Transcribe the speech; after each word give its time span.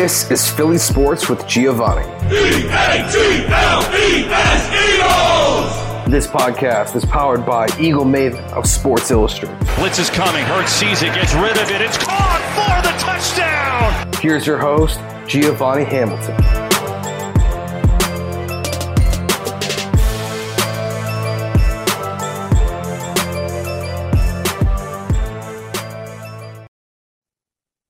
This 0.00 0.30
is 0.30 0.50
Philly 0.50 0.78
Sports 0.78 1.28
with 1.28 1.46
Giovanni. 1.46 2.06
E-A-G-L-E-S 2.34 3.10
Eagles! 4.96 6.10
This 6.10 6.26
podcast 6.26 6.96
is 6.96 7.04
powered 7.04 7.44
by 7.44 7.68
Eagle 7.78 8.06
Maven 8.06 8.42
of 8.54 8.66
Sports 8.66 9.10
Illustrated. 9.10 9.58
Blitz 9.76 9.98
is 9.98 10.08
coming. 10.08 10.42
Hurts 10.46 10.72
sees 10.72 11.02
it, 11.02 11.14
gets 11.14 11.34
rid 11.34 11.58
of 11.58 11.70
it. 11.70 11.82
It's 11.82 11.98
caught 11.98 12.40
for 12.56 12.80
the 12.80 12.96
touchdown. 12.98 14.10
Here's 14.22 14.46
your 14.46 14.56
host, 14.56 14.98
Giovanni 15.28 15.84
Hamilton. 15.84 16.34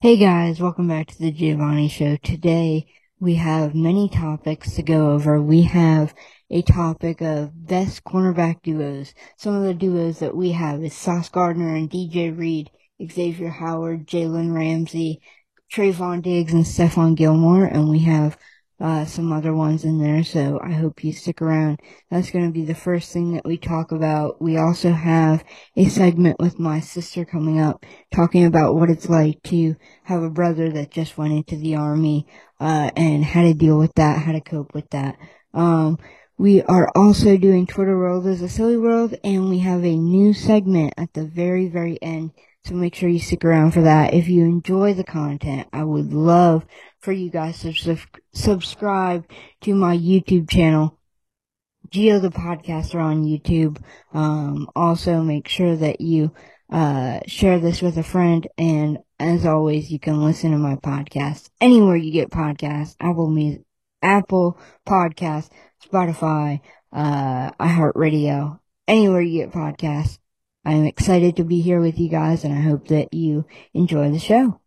Hey 0.02 0.16
guys, 0.16 0.62
welcome 0.62 0.88
back 0.88 1.08
to 1.08 1.18
the 1.18 1.30
Giovanni 1.30 1.86
Show. 1.86 2.16
Today 2.16 2.86
we 3.18 3.34
have 3.34 3.74
many 3.74 4.08
topics 4.08 4.72
to 4.76 4.82
go 4.82 5.10
over. 5.10 5.42
We 5.42 5.60
have 5.64 6.14
a 6.48 6.62
topic 6.62 7.20
of 7.20 7.66
best 7.66 8.02
cornerback 8.04 8.62
duos. 8.62 9.12
Some 9.36 9.54
of 9.54 9.64
the 9.64 9.74
duos 9.74 10.20
that 10.20 10.34
we 10.34 10.52
have 10.52 10.82
is 10.82 10.94
Sauce 10.94 11.28
Gardner 11.28 11.76
and 11.76 11.90
DJ 11.90 12.34
Reed, 12.34 12.70
Xavier 13.12 13.50
Howard, 13.50 14.06
Jalen 14.06 14.54
Ramsey, 14.54 15.20
Trevon 15.70 16.22
Diggs, 16.22 16.54
and 16.54 16.64
Stephon 16.64 17.14
Gilmore, 17.14 17.66
and 17.66 17.90
we 17.90 17.98
have 17.98 18.38
uh, 18.80 19.04
some 19.04 19.32
other 19.32 19.54
ones 19.54 19.84
in 19.84 19.98
there, 19.98 20.24
so 20.24 20.58
I 20.62 20.72
hope 20.72 21.04
you 21.04 21.12
stick 21.12 21.42
around. 21.42 21.80
That's 22.10 22.30
going 22.30 22.46
to 22.46 22.52
be 22.52 22.64
the 22.64 22.74
first 22.74 23.12
thing 23.12 23.34
that 23.34 23.44
we 23.44 23.58
talk 23.58 23.92
about. 23.92 24.40
We 24.40 24.56
also 24.56 24.90
have 24.90 25.44
a 25.76 25.86
segment 25.86 26.38
with 26.40 26.58
my 26.58 26.80
sister 26.80 27.24
coming 27.24 27.60
up, 27.60 27.84
talking 28.12 28.46
about 28.46 28.76
what 28.76 28.88
it's 28.88 29.08
like 29.08 29.42
to 29.44 29.76
have 30.04 30.22
a 30.22 30.30
brother 30.30 30.70
that 30.72 30.90
just 30.90 31.18
went 31.18 31.34
into 31.34 31.56
the 31.56 31.76
army, 31.76 32.26
uh, 32.58 32.90
and 32.96 33.24
how 33.24 33.42
to 33.42 33.54
deal 33.54 33.78
with 33.78 33.94
that, 33.94 34.22
how 34.22 34.32
to 34.32 34.40
cope 34.40 34.72
with 34.74 34.88
that. 34.90 35.16
Um, 35.52 35.98
we 36.38 36.62
are 36.62 36.90
also 36.96 37.36
doing 37.36 37.66
Twitter 37.66 37.98
World 37.98 38.26
as 38.26 38.40
a 38.40 38.48
Silly 38.48 38.78
World, 38.78 39.14
and 39.22 39.50
we 39.50 39.58
have 39.58 39.84
a 39.84 39.94
new 39.94 40.32
segment 40.32 40.94
at 40.96 41.12
the 41.12 41.26
very, 41.26 41.68
very 41.68 41.98
end. 42.00 42.30
So 42.64 42.74
make 42.74 42.94
sure 42.94 43.08
you 43.08 43.18
stick 43.18 43.44
around 43.44 43.72
for 43.72 43.82
that. 43.82 44.14
If 44.14 44.28
you 44.28 44.44
enjoy 44.44 44.94
the 44.94 45.04
content, 45.04 45.68
I 45.72 45.82
would 45.82 46.12
love 46.12 46.66
for 46.98 47.12
you 47.12 47.30
guys 47.30 47.60
to 47.60 47.72
sub- 47.72 47.98
subscribe 48.32 49.24
to 49.62 49.74
my 49.74 49.96
YouTube 49.96 50.48
channel. 50.48 50.98
Geo 51.88 52.20
the 52.20 52.28
podcaster 52.28 53.02
on 53.02 53.24
YouTube. 53.24 53.82
Um, 54.12 54.68
also 54.76 55.22
make 55.22 55.48
sure 55.48 55.74
that 55.74 56.00
you, 56.00 56.32
uh, 56.70 57.20
share 57.26 57.58
this 57.58 57.82
with 57.82 57.96
a 57.96 58.02
friend. 58.02 58.46
And 58.56 58.98
as 59.18 59.44
always, 59.46 59.90
you 59.90 59.98
can 59.98 60.22
listen 60.22 60.52
to 60.52 60.58
my 60.58 60.76
podcast 60.76 61.50
anywhere 61.60 61.96
you 61.96 62.12
get 62.12 62.30
podcasts, 62.30 62.94
Apple 63.00 63.28
Music, 63.28 63.62
Apple 64.02 64.58
Podcasts, 64.86 65.50
Spotify, 65.84 66.60
uh, 66.92 67.50
iHeartRadio, 67.52 68.60
anywhere 68.86 69.22
you 69.22 69.44
get 69.44 69.52
podcasts. 69.52 70.19
I'm 70.64 70.84
excited 70.84 71.36
to 71.36 71.44
be 71.44 71.60
here 71.60 71.80
with 71.80 71.98
you 71.98 72.08
guys 72.08 72.44
and 72.44 72.52
I 72.52 72.60
hope 72.60 72.88
that 72.88 73.14
you 73.14 73.46
enjoy 73.74 74.10
the 74.10 74.18
show. 74.18 74.60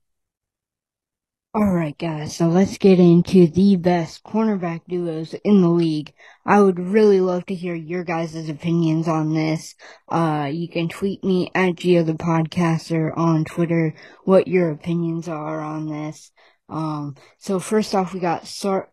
Alright 1.56 2.00
guys, 2.00 2.36
so 2.36 2.48
let's 2.48 2.80
get 2.80 3.00
into 3.00 3.46
the 3.46 3.76
best 3.76 4.24
cornerback 4.24 4.82
duos 4.88 5.36
in 5.44 5.62
the 5.62 5.70
league. 5.70 6.12
I 6.48 6.60
would 6.60 6.80
really 6.80 7.22
love 7.22 7.46
to 7.46 7.54
hear 7.54 7.76
your 7.76 8.04
guys' 8.04 8.50
opinions 8.50 9.08
on 9.08 9.36
this. 9.36 9.76
Uh, 10.10 10.50
you 10.52 10.68
can 10.68 10.90
tweet 10.90 11.24
me 11.24 11.52
at 11.54 11.76
Geo 11.76 12.02
the 12.02 12.14
Podcaster 12.14 13.16
on 13.16 13.46
Twitter 13.46 13.94
what 14.24 14.48
your 14.48 14.72
opinions 14.72 15.28
are 15.28 15.62
on 15.62 15.88
this. 15.88 16.32
Um, 16.70 17.16
so 17.38 17.60
first 17.60 17.94
off 17.94 18.16
we 18.16 18.20
got 18.20 18.48
Sar- 18.48 18.90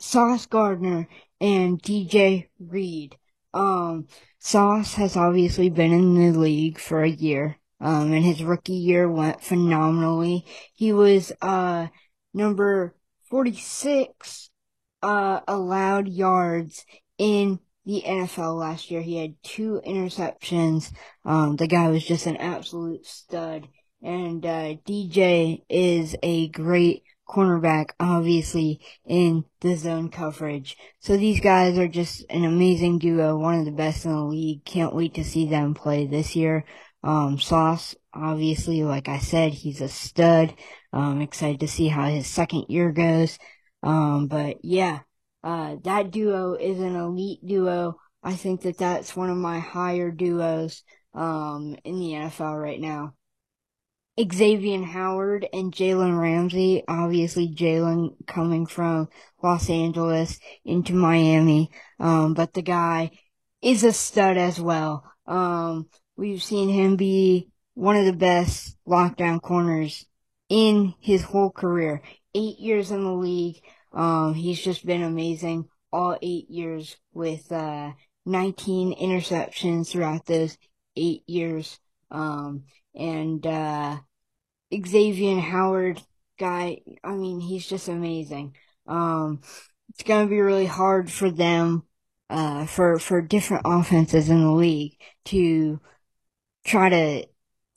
Sauce 0.00 0.46
Gardner 0.46 1.06
and 1.40 1.80
DJ 1.80 2.48
Reed. 2.58 3.16
Um, 3.54 4.08
Sauce 4.44 4.94
has 4.94 5.16
obviously 5.16 5.70
been 5.70 5.92
in 5.92 6.14
the 6.16 6.36
league 6.36 6.76
for 6.76 7.04
a 7.04 7.08
year. 7.08 7.58
Um, 7.80 8.12
and 8.12 8.24
his 8.24 8.42
rookie 8.42 8.72
year 8.72 9.08
went 9.08 9.40
phenomenally. 9.40 10.44
He 10.74 10.92
was, 10.92 11.30
uh, 11.40 11.86
number 12.34 12.96
46, 13.30 14.50
uh, 15.00 15.40
allowed 15.46 16.08
yards 16.08 16.84
in 17.18 17.60
the 17.86 18.02
NFL 18.04 18.58
last 18.58 18.90
year. 18.90 19.00
He 19.00 19.16
had 19.16 19.36
two 19.44 19.80
interceptions. 19.86 20.92
Um, 21.24 21.54
the 21.54 21.68
guy 21.68 21.88
was 21.88 22.04
just 22.04 22.26
an 22.26 22.36
absolute 22.36 23.06
stud. 23.06 23.68
And, 24.02 24.44
uh, 24.44 24.74
DJ 24.84 25.62
is 25.68 26.16
a 26.20 26.48
great 26.48 27.04
cornerback, 27.28 27.90
obviously, 28.00 28.80
in 29.06 29.44
the 29.60 29.76
zone 29.76 30.10
coverage. 30.10 30.76
So 31.00 31.16
these 31.16 31.40
guys 31.40 31.78
are 31.78 31.88
just 31.88 32.24
an 32.30 32.44
amazing 32.44 32.98
duo, 32.98 33.38
one 33.38 33.58
of 33.58 33.64
the 33.64 33.72
best 33.72 34.04
in 34.04 34.12
the 34.12 34.22
league. 34.22 34.64
Can't 34.64 34.94
wait 34.94 35.14
to 35.14 35.24
see 35.24 35.46
them 35.46 35.74
play 35.74 36.06
this 36.06 36.36
year. 36.36 36.64
Um, 37.02 37.38
Sauce, 37.38 37.94
obviously, 38.14 38.82
like 38.84 39.08
I 39.08 39.18
said, 39.18 39.52
he's 39.52 39.80
a 39.80 39.88
stud. 39.88 40.54
Um, 40.92 41.20
excited 41.20 41.60
to 41.60 41.68
see 41.68 41.88
how 41.88 42.08
his 42.08 42.26
second 42.26 42.66
year 42.68 42.92
goes. 42.92 43.38
Um, 43.82 44.28
but 44.28 44.64
yeah, 44.64 45.00
uh, 45.42 45.76
that 45.84 46.10
duo 46.10 46.54
is 46.54 46.78
an 46.78 46.94
elite 46.94 47.44
duo. 47.44 47.98
I 48.22 48.34
think 48.34 48.62
that 48.62 48.78
that's 48.78 49.16
one 49.16 49.30
of 49.30 49.36
my 49.36 49.58
higher 49.58 50.10
duos, 50.12 50.84
um, 51.14 51.76
in 51.84 51.98
the 51.98 52.12
NFL 52.12 52.60
right 52.60 52.80
now. 52.80 53.14
Xavier 54.20 54.82
Howard 54.82 55.48
and 55.52 55.72
Jalen 55.72 56.20
Ramsey. 56.20 56.84
Obviously, 56.86 57.48
Jalen 57.48 58.14
coming 58.26 58.66
from 58.66 59.08
Los 59.42 59.70
Angeles 59.70 60.38
into 60.64 60.92
Miami. 60.92 61.70
Um, 61.98 62.34
but 62.34 62.52
the 62.52 62.62
guy 62.62 63.10
is 63.62 63.84
a 63.84 63.92
stud 63.92 64.36
as 64.36 64.60
well. 64.60 65.04
Um, 65.26 65.88
we've 66.16 66.42
seen 66.42 66.68
him 66.68 66.96
be 66.96 67.48
one 67.74 67.96
of 67.96 68.04
the 68.04 68.12
best 68.12 68.76
lockdown 68.86 69.40
corners 69.40 70.04
in 70.48 70.94
his 71.00 71.22
whole 71.22 71.50
career. 71.50 72.02
Eight 72.34 72.58
years 72.58 72.90
in 72.90 73.04
the 73.04 73.12
league. 73.12 73.62
Um, 73.92 74.34
he's 74.34 74.60
just 74.60 74.84
been 74.84 75.02
amazing 75.02 75.68
all 75.92 76.18
eight 76.22 76.48
years 76.50 76.96
with, 77.12 77.50
uh, 77.52 77.92
19 78.24 78.94
interceptions 78.94 79.90
throughout 79.90 80.26
those 80.26 80.56
eight 80.96 81.22
years. 81.26 81.78
Um, 82.10 82.64
and, 82.94 83.46
uh, 83.46 83.98
Xavier 84.74 85.40
Howard 85.40 86.02
guy, 86.38 86.80
I 87.04 87.12
mean, 87.12 87.40
he's 87.40 87.66
just 87.66 87.88
amazing. 87.88 88.56
Um, 88.86 89.40
it's 89.90 90.02
gonna 90.02 90.26
be 90.26 90.40
really 90.40 90.66
hard 90.66 91.10
for 91.10 91.30
them, 91.30 91.84
uh, 92.30 92.66
for, 92.66 92.98
for 92.98 93.20
different 93.22 93.62
offenses 93.66 94.28
in 94.30 94.42
the 94.42 94.52
league 94.52 94.96
to 95.26 95.80
try 96.64 96.88
to 96.88 97.26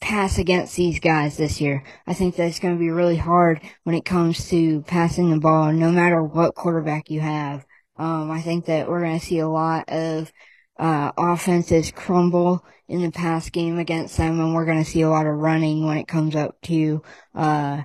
pass 0.01 0.37
against 0.37 0.75
these 0.75 0.99
guys 0.99 1.37
this 1.37 1.59
year. 1.59 1.83
I 2.05 2.13
think 2.13 2.35
that 2.35 2.47
it's 2.47 2.59
going 2.59 2.75
to 2.75 2.79
be 2.79 2.91
really 2.91 3.17
hard 3.17 3.61
when 3.83 3.95
it 3.95 4.05
comes 4.05 4.49
to 4.49 4.81
passing 4.83 5.31
the 5.31 5.39
ball, 5.39 5.71
no 5.71 5.91
matter 5.91 6.21
what 6.21 6.55
quarterback 6.55 7.09
you 7.09 7.21
have. 7.21 7.65
Um, 7.97 8.29
I 8.29 8.41
think 8.41 8.65
that 8.65 8.87
we're 8.87 9.01
going 9.01 9.19
to 9.19 9.25
see 9.25 9.39
a 9.39 9.47
lot 9.47 9.89
of 9.89 10.31
uh, 10.77 11.11
offenses 11.17 11.91
crumble 11.91 12.65
in 12.87 13.01
the 13.01 13.11
pass 13.11 13.49
game 13.49 13.79
against 13.79 14.17
them, 14.17 14.39
and 14.39 14.53
we're 14.53 14.65
going 14.65 14.83
to 14.83 14.89
see 14.89 15.01
a 15.01 15.09
lot 15.09 15.25
of 15.25 15.35
running 15.35 15.85
when 15.85 15.97
it 15.97 16.07
comes 16.07 16.35
up 16.35 16.61
to 16.61 17.01
uh, 17.33 17.81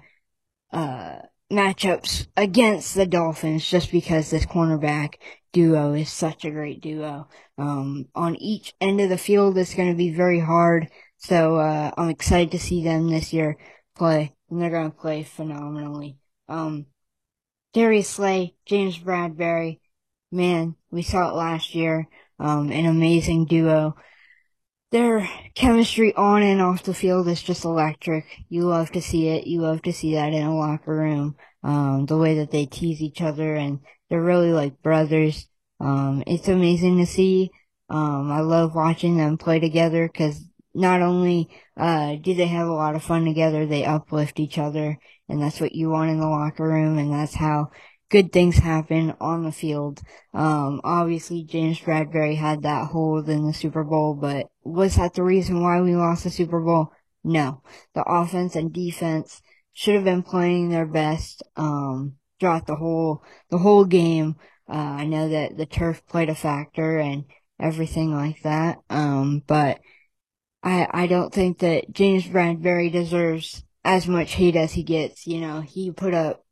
uh, 0.72 1.18
matchups 1.50 2.26
against 2.36 2.94
the 2.94 3.06
Dolphins, 3.06 3.68
just 3.68 3.90
because 3.90 4.30
this 4.30 4.46
cornerback 4.46 5.14
duo 5.52 5.94
is 5.94 6.10
such 6.10 6.44
a 6.44 6.50
great 6.50 6.80
duo. 6.80 7.28
Um, 7.58 8.06
on 8.14 8.36
each 8.36 8.74
end 8.80 9.00
of 9.00 9.08
the 9.08 9.18
field, 9.18 9.56
it's 9.58 9.74
going 9.74 9.90
to 9.90 9.96
be 9.96 10.12
very 10.12 10.40
hard. 10.40 10.88
So 11.18 11.56
uh, 11.56 11.90
I'm 11.96 12.08
excited 12.08 12.52
to 12.52 12.58
see 12.58 12.82
them 12.82 13.08
this 13.08 13.32
year 13.32 13.58
play, 13.96 14.34
and 14.48 14.60
they're 14.60 14.70
going 14.70 14.90
to 14.90 14.96
play 14.96 15.22
phenomenally. 15.22 16.16
Um, 16.48 16.86
Darius 17.72 18.08
Slay, 18.08 18.54
James 18.66 18.98
Bradberry, 18.98 19.80
man, 20.32 20.76
we 20.90 21.02
saw 21.02 21.30
it 21.30 21.34
last 21.34 21.74
year. 21.74 22.08
Um, 22.40 22.72
an 22.72 22.86
amazing 22.86 23.46
duo. 23.46 23.94
Their 24.90 25.28
chemistry 25.54 26.14
on 26.14 26.42
and 26.42 26.60
off 26.60 26.82
the 26.82 26.94
field 26.94 27.28
is 27.28 27.42
just 27.42 27.64
electric. 27.64 28.24
You 28.48 28.62
love 28.62 28.90
to 28.92 29.02
see 29.02 29.28
it. 29.28 29.46
You 29.46 29.60
love 29.60 29.82
to 29.82 29.92
see 29.92 30.14
that 30.14 30.32
in 30.32 30.42
a 30.42 30.56
locker 30.56 30.96
room. 30.96 31.36
Um, 31.62 32.06
the 32.06 32.16
way 32.16 32.36
that 32.38 32.50
they 32.50 32.66
tease 32.66 33.00
each 33.00 33.20
other 33.20 33.54
and 33.54 33.80
they're 34.08 34.22
really 34.22 34.52
like 34.52 34.82
brothers. 34.82 35.46
Um, 35.78 36.24
it's 36.26 36.48
amazing 36.48 36.98
to 36.98 37.06
see. 37.06 37.50
Um, 37.88 38.32
I 38.32 38.40
love 38.40 38.74
watching 38.74 39.16
them 39.16 39.38
play 39.38 39.60
together 39.60 40.08
because 40.08 40.42
not 40.74 41.02
only 41.02 41.48
uh, 41.76 42.16
do 42.16 42.34
they 42.34 42.46
have 42.46 42.68
a 42.68 42.72
lot 42.72 42.94
of 42.94 43.02
fun 43.02 43.24
together, 43.24 43.66
they 43.66 43.84
uplift 43.84 44.38
each 44.38 44.58
other, 44.58 44.98
and 45.28 45.42
that's 45.42 45.60
what 45.60 45.74
you 45.74 45.90
want 45.90 46.10
in 46.10 46.20
the 46.20 46.26
locker 46.26 46.64
room, 46.64 46.98
and 46.98 47.12
that's 47.12 47.34
how 47.34 47.70
good 48.10 48.32
things 48.32 48.58
happen 48.58 49.14
on 49.20 49.44
the 49.44 49.52
field. 49.52 50.00
Um, 50.34 50.80
obviously, 50.84 51.44
James 51.44 51.80
Bradberry 51.80 52.36
had 52.36 52.62
that 52.62 52.88
hold 52.88 53.28
in 53.28 53.46
the 53.46 53.54
Super 53.54 53.84
Bowl, 53.84 54.14
but 54.14 54.48
was 54.62 54.96
that 54.96 55.14
the 55.14 55.22
reason 55.22 55.62
why 55.62 55.80
we 55.80 55.96
lost 55.96 56.24
the 56.24 56.30
Super 56.30 56.60
Bowl? 56.60 56.92
No. 57.24 57.62
The 57.94 58.02
offense 58.06 58.56
and 58.56 58.72
defense 58.72 59.40
should 59.72 59.94
have 59.94 60.04
been 60.04 60.22
playing 60.22 60.70
their 60.70 60.86
best. 60.86 61.42
Um, 61.56 62.16
throughout 62.40 62.66
the 62.66 62.74
whole 62.76 63.22
the 63.50 63.58
whole 63.58 63.84
game. 63.84 64.36
Uh, 64.68 64.72
I 64.72 65.06
know 65.06 65.28
that 65.28 65.56
the 65.56 65.66
turf 65.66 66.02
played 66.08 66.30
a 66.30 66.34
factor 66.34 66.98
and 66.98 67.24
everything 67.60 68.14
like 68.14 68.42
that. 68.42 68.78
Um, 68.88 69.42
but 69.46 69.80
I 70.62 70.88
I 70.90 71.06
don't 71.06 71.32
think 71.32 71.58
that 71.58 71.92
James 71.92 72.24
Bradberry 72.26 72.90
deserves 72.90 73.64
as 73.84 74.08
much 74.08 74.32
hate 74.32 74.56
as 74.56 74.72
he 74.72 74.82
gets. 74.82 75.26
You 75.26 75.40
know, 75.40 75.60
he 75.60 75.90
put 75.92 76.14
up 76.14 76.44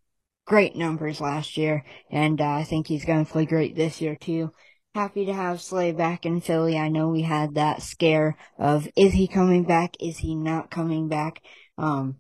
great 0.49 0.75
numbers 0.75 1.21
last 1.21 1.59
year, 1.59 1.85
and 2.11 2.41
uh, 2.41 2.49
I 2.49 2.65
think 2.65 2.87
he's 2.87 3.05
going 3.05 3.25
to 3.25 3.31
play 3.31 3.45
great 3.45 3.77
this 3.77 4.01
year 4.01 4.17
too. 4.17 4.51
Happy 4.95 5.27
to 5.27 5.35
have 5.35 5.61
Slay 5.61 5.93
back 5.93 6.25
in 6.25 6.41
Philly. 6.41 6.79
I 6.79 6.89
know 6.89 7.11
we 7.11 7.23
had 7.23 7.55
that 7.55 7.83
scare 7.83 8.37
of 8.59 8.89
is 8.97 9.13
he 9.13 9.29
coming 9.29 9.65
back? 9.65 9.95
Is 10.01 10.17
he 10.19 10.35
not 10.35 10.71
coming 10.71 11.09
back? 11.09 11.43
Um, 11.77 12.17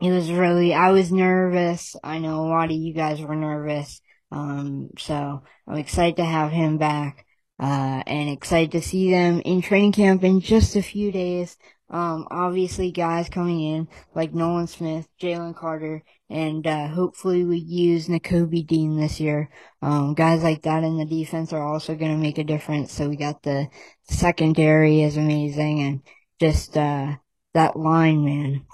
it 0.00 0.10
was 0.10 0.30
really, 0.30 0.74
I 0.74 0.90
was 0.90 1.10
nervous. 1.10 1.96
I 2.04 2.18
know 2.18 2.40
a 2.40 2.48
lot 2.48 2.66
of 2.70 2.76
you 2.76 2.92
guys 2.92 3.20
were 3.20 3.34
nervous. 3.34 4.00
Um, 4.30 4.90
so 4.98 5.42
I'm 5.66 5.78
excited 5.78 6.16
to 6.16 6.24
have 6.24 6.52
him 6.52 6.76
back, 6.76 7.24
uh, 7.58 8.02
and 8.06 8.28
excited 8.28 8.72
to 8.72 8.82
see 8.82 9.10
them 9.10 9.40
in 9.40 9.62
training 9.62 9.92
camp 9.92 10.22
in 10.22 10.40
just 10.40 10.76
a 10.76 10.82
few 10.82 11.10
days. 11.10 11.56
Um, 11.90 12.26
obviously 12.30 12.92
guys 12.92 13.30
coming 13.30 13.62
in 13.62 13.88
like 14.14 14.34
Nolan 14.34 14.66
Smith, 14.66 15.08
Jalen 15.18 15.56
Carter, 15.56 16.04
and, 16.30 16.66
uh, 16.66 16.88
hopefully 16.88 17.44
we 17.44 17.58
use 17.58 18.08
Nakobe 18.08 18.66
Dean 18.66 18.96
this 18.98 19.20
year. 19.20 19.50
Um, 19.82 20.14
guys 20.14 20.42
like 20.42 20.62
that 20.62 20.84
in 20.84 20.98
the 20.98 21.04
defense 21.04 21.52
are 21.52 21.66
also 21.66 21.94
going 21.94 22.12
to 22.12 22.18
make 22.18 22.38
a 22.38 22.44
difference. 22.44 22.92
So 22.92 23.08
we 23.08 23.16
got 23.16 23.42
the 23.42 23.68
secondary 24.04 25.02
is 25.02 25.16
amazing 25.16 25.80
and 25.80 26.02
just, 26.40 26.76
uh, 26.76 27.16
that 27.54 27.76
line, 27.76 28.24
man. 28.24 28.66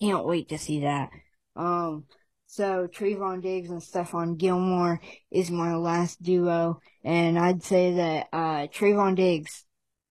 Can't 0.00 0.26
wait 0.26 0.48
to 0.50 0.58
see 0.58 0.80
that. 0.80 1.10
Um, 1.56 2.06
so 2.46 2.86
Trevon 2.86 3.40
Diggs 3.40 3.70
and 3.70 3.80
Stephon 3.80 4.36
Gilmore 4.36 5.00
is 5.30 5.50
my 5.50 5.74
last 5.76 6.22
duo, 6.22 6.80
and 7.02 7.38
I'd 7.38 7.62
say 7.62 7.94
that 7.94 8.28
uh, 8.32 8.66
Trevon 8.66 9.14
Diggs, 9.14 9.64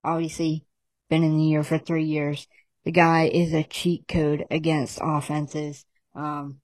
obviously, 0.03 0.65
been 1.09 1.23
in 1.23 1.37
the 1.37 1.43
year 1.43 1.63
for 1.63 1.77
three 1.77 2.05
years. 2.05 2.47
The 2.83 2.91
guy 2.91 3.25
is 3.25 3.53
a 3.53 3.63
cheat 3.63 4.07
code 4.07 4.45
against 4.49 4.97
offenses. 5.01 5.85
Um, 6.15 6.59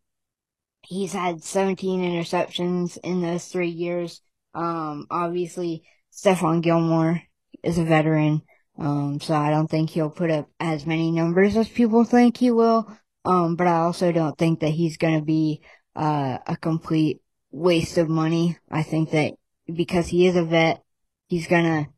he's 0.82 1.14
had 1.14 1.44
17 1.44 2.02
interceptions 2.02 2.98
in 3.04 3.22
those 3.22 3.48
three 3.48 3.70
years. 3.70 4.22
Um, 4.54 5.08
obviously, 5.10 5.84
Stephon 6.14 6.62
Gilmore 6.62 7.22
is 7.64 7.78
a 7.78 7.84
veteran, 7.84 8.42
um, 8.80 9.20
so 9.20 9.34
I 9.34 9.50
don't 9.50 9.70
think 9.70 9.90
he'll 9.90 10.10
put 10.10 10.32
up 10.32 10.50
as 10.60 10.86
many 10.86 11.12
numbers 11.12 11.56
as 11.58 11.68
people 11.68 12.04
think 12.04 12.38
he 12.38 12.52
will. 12.52 12.92
Um, 13.26 13.56
but 13.56 13.68
I 13.68 13.80
also 13.80 14.12
don't 14.12 14.38
think 14.38 14.62
that 14.62 14.70
he's 14.70 14.98
going 14.98 15.20
to 15.20 15.26
be 15.26 15.62
uh, 15.96 16.38
a 16.48 16.56
complete 16.56 17.22
waste 17.52 17.98
of 17.98 18.08
money. 18.08 18.58
I 18.72 18.84
think 18.84 19.12
that 19.12 19.34
because 19.74 20.08
he 20.08 20.28
is 20.28 20.36
a 20.36 20.44
vet, 20.44 20.82
he's 21.28 21.48
going 21.48 21.66
to 21.66 21.90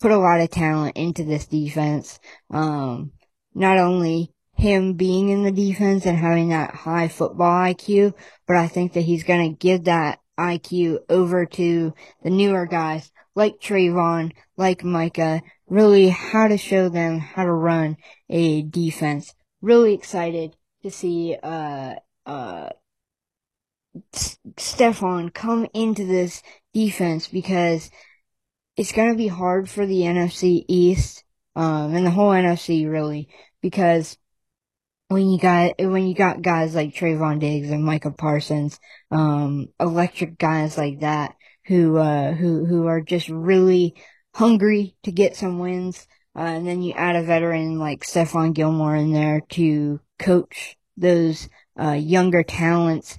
put 0.00 0.10
a 0.10 0.18
lot 0.18 0.40
of 0.40 0.50
talent 0.50 0.96
into 0.96 1.22
this 1.22 1.46
defense. 1.46 2.18
Um, 2.50 3.12
not 3.54 3.78
only 3.78 4.32
him 4.54 4.94
being 4.94 5.30
in 5.30 5.42
the 5.42 5.52
defense 5.52 6.06
and 6.06 6.18
having 6.18 6.50
that 6.50 6.74
high 6.74 7.08
football 7.08 7.50
IQ, 7.50 8.14
but 8.46 8.56
I 8.56 8.68
think 8.68 8.92
that 8.92 9.00
he's 9.02 9.24
going 9.24 9.50
to 9.50 9.56
give 9.56 9.84
that 9.84 10.20
IQ 10.38 10.98
over 11.08 11.46
to 11.46 11.94
the 12.22 12.30
newer 12.30 12.66
guys 12.66 13.10
like 13.34 13.60
Trevon, 13.60 14.32
like 14.56 14.84
Micah, 14.84 15.42
really 15.66 16.08
how 16.08 16.48
to 16.48 16.56
show 16.56 16.88
them 16.88 17.18
how 17.18 17.44
to 17.44 17.52
run 17.52 17.96
a 18.28 18.62
defense. 18.62 19.34
Really 19.60 19.94
excited 19.94 20.56
to 20.82 20.90
see 20.90 21.36
uh 21.42 21.94
uh 22.26 22.68
Stephon 24.56 25.32
come 25.32 25.66
into 25.74 26.04
this 26.04 26.42
defense 26.72 27.28
because 27.28 27.90
it's 28.76 28.92
going 28.92 29.10
to 29.10 29.16
be 29.16 29.28
hard 29.28 29.68
for 29.68 29.86
the 29.86 30.00
NFC 30.00 30.64
East 30.68 31.24
um 31.54 31.94
and 31.94 32.04
the 32.04 32.10
whole 32.10 32.30
NFC 32.30 32.90
really 32.90 33.28
because 33.60 34.18
when 35.12 35.30
you 35.30 35.38
got 35.38 35.74
when 35.78 36.06
you 36.06 36.14
got 36.14 36.42
guys 36.42 36.74
like 36.74 36.94
Trevon 36.94 37.40
Diggs 37.40 37.70
and 37.70 37.84
Micah 37.84 38.10
Parsons, 38.10 38.80
um, 39.10 39.68
electric 39.78 40.38
guys 40.38 40.76
like 40.78 41.00
that 41.00 41.34
who 41.66 41.96
uh 41.96 42.32
who 42.32 42.64
who 42.64 42.86
are 42.86 43.00
just 43.00 43.28
really 43.28 43.94
hungry 44.34 44.96
to 45.04 45.12
get 45.12 45.36
some 45.36 45.58
wins. 45.58 46.06
Uh, 46.34 46.40
and 46.40 46.66
then 46.66 46.82
you 46.82 46.94
add 46.94 47.16
a 47.16 47.22
veteran 47.22 47.78
like 47.78 48.04
Stephon 48.04 48.54
Gilmore 48.54 48.96
in 48.96 49.12
there 49.12 49.42
to 49.50 50.00
coach 50.18 50.76
those 50.96 51.48
uh, 51.78 51.92
younger 51.92 52.42
talents. 52.42 53.18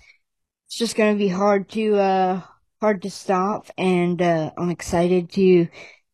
It's 0.67 0.77
just 0.77 0.95
going 0.95 1.13
to 1.13 1.19
be 1.19 1.27
hard 1.27 1.69
to 1.69 1.95
uh, 1.97 2.41
hard 2.81 3.03
to 3.03 3.11
stop, 3.11 3.67
and 3.77 4.21
uh, 4.21 4.51
I'm 4.57 4.69
excited 4.69 5.31
to 5.33 5.67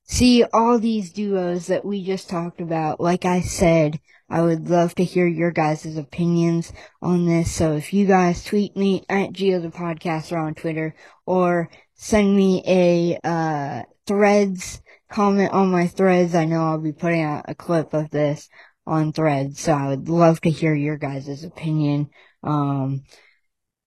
see 0.04 0.44
all 0.44 0.80
these 0.80 1.12
duos 1.12 1.68
that 1.68 1.86
we 1.86 2.04
just 2.04 2.30
talked 2.30 2.60
about. 2.60 3.00
Like 3.00 3.26
I 3.26 3.42
said, 3.42 4.00
I 4.30 4.42
would 4.42 4.70
love 4.70 4.94
to 4.96 5.04
hear 5.04 5.26
your 5.26 5.52
guys' 5.52 5.98
opinions 5.98 6.72
on 7.02 7.26
this. 7.26 7.52
So 7.52 7.74
if 7.74 7.94
you 7.94 8.06
guys 8.06 8.44
tweet 8.44 8.78
me 8.78 9.04
at 9.10 9.34
Geo 9.34 9.60
the 9.60 9.70
Podcaster 9.70 10.40
on 10.40 10.54
Twitter 10.54 10.96
or 11.26 11.70
send 11.96 12.36
me 12.36 12.64
a 12.68 13.20
uh, 13.24 13.84
threads 14.06 14.81
comment 15.10 15.52
on 15.52 15.72
my 15.72 15.88
threads, 15.88 16.36
I 16.36 16.46
know 16.46 16.64
I'll 16.64 16.78
be 16.78 16.92
putting 16.92 17.22
out 17.22 17.46
a 17.48 17.56
clip 17.56 17.94
of 17.94 18.12
this 18.12 18.50
on 18.86 19.14
threads. 19.14 19.60
So 19.62 19.74
I 19.74 19.88
would 19.88 20.10
love 20.10 20.42
to 20.42 20.50
hear 20.50 20.76
your 20.76 20.98
guys' 20.98 21.44
opinion. 21.44 22.10
Um, 22.44 23.04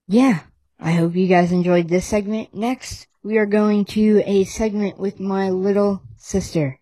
yeah, 0.08 0.40
I 0.80 0.92
hope 0.92 1.14
you 1.14 1.28
guys 1.28 1.52
enjoyed 1.52 1.88
this 1.88 2.06
segment. 2.06 2.52
Next, 2.52 3.06
we 3.22 3.38
are 3.38 3.46
going 3.46 3.84
to 3.86 4.22
a 4.26 4.42
segment 4.44 4.98
with 4.98 5.20
my 5.20 5.50
little 5.50 6.02
sister. 6.16 6.80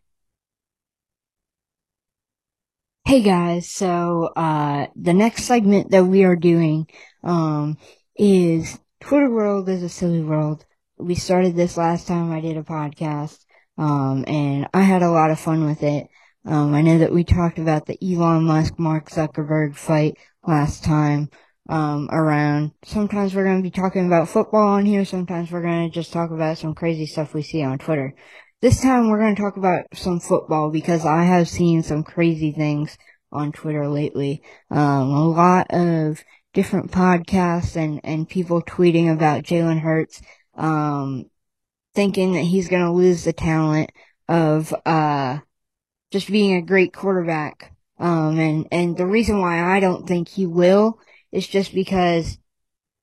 Hey 3.10 3.22
guys, 3.22 3.68
so, 3.68 4.30
uh, 4.36 4.86
the 4.94 5.12
next 5.12 5.42
segment 5.42 5.90
that 5.90 6.04
we 6.04 6.22
are 6.22 6.36
doing, 6.36 6.86
um, 7.24 7.76
is 8.14 8.78
Twitter 9.00 9.28
World 9.28 9.68
is 9.68 9.82
a 9.82 9.88
Silly 9.88 10.22
World. 10.22 10.64
We 10.96 11.16
started 11.16 11.56
this 11.56 11.76
last 11.76 12.06
time 12.06 12.30
I 12.30 12.40
did 12.40 12.56
a 12.56 12.62
podcast, 12.62 13.44
um, 13.76 14.24
and 14.28 14.68
I 14.72 14.82
had 14.82 15.02
a 15.02 15.10
lot 15.10 15.32
of 15.32 15.40
fun 15.40 15.66
with 15.66 15.82
it. 15.82 16.06
Um, 16.44 16.72
I 16.72 16.82
know 16.82 16.98
that 16.98 17.12
we 17.12 17.24
talked 17.24 17.58
about 17.58 17.86
the 17.86 17.98
Elon 18.00 18.44
Musk 18.44 18.78
Mark 18.78 19.10
Zuckerberg 19.10 19.74
fight 19.74 20.16
last 20.46 20.84
time 20.84 21.30
um, 21.68 22.08
around. 22.12 22.70
Sometimes 22.84 23.34
we're 23.34 23.42
going 23.42 23.60
to 23.60 23.68
be 23.68 23.72
talking 23.72 24.06
about 24.06 24.28
football 24.28 24.68
on 24.68 24.86
here. 24.86 25.04
Sometimes 25.04 25.50
we're 25.50 25.62
going 25.62 25.90
to 25.90 25.92
just 25.92 26.12
talk 26.12 26.30
about 26.30 26.58
some 26.58 26.76
crazy 26.76 27.06
stuff 27.06 27.34
we 27.34 27.42
see 27.42 27.64
on 27.64 27.80
Twitter. 27.80 28.14
This 28.62 28.82
time 28.82 29.08
we're 29.08 29.18
going 29.18 29.34
to 29.34 29.40
talk 29.40 29.56
about 29.56 29.86
some 29.94 30.20
football 30.20 30.70
because 30.70 31.06
I 31.06 31.24
have 31.24 31.48
seen 31.48 31.82
some 31.82 32.04
crazy 32.04 32.52
things 32.52 32.98
on 33.32 33.52
Twitter 33.52 33.88
lately. 33.88 34.42
Um, 34.70 35.08
a 35.12 35.28
lot 35.28 35.68
of 35.70 36.22
different 36.52 36.90
podcasts 36.92 37.74
and, 37.76 38.02
and 38.04 38.28
people 38.28 38.60
tweeting 38.60 39.10
about 39.10 39.44
Jalen 39.44 39.80
Hurts, 39.80 40.20
um, 40.54 41.30
thinking 41.94 42.34
that 42.34 42.42
he's 42.42 42.68
going 42.68 42.84
to 42.84 42.92
lose 42.92 43.24
the 43.24 43.32
talent 43.32 43.92
of, 44.28 44.74
uh, 44.84 45.38
just 46.10 46.30
being 46.30 46.56
a 46.56 46.62
great 46.62 46.92
quarterback. 46.92 47.74
Um, 47.98 48.38
and, 48.38 48.68
and 48.70 48.94
the 48.94 49.06
reason 49.06 49.40
why 49.40 49.74
I 49.74 49.80
don't 49.80 50.06
think 50.06 50.28
he 50.28 50.44
will 50.44 50.98
is 51.32 51.46
just 51.46 51.72
because 51.72 52.36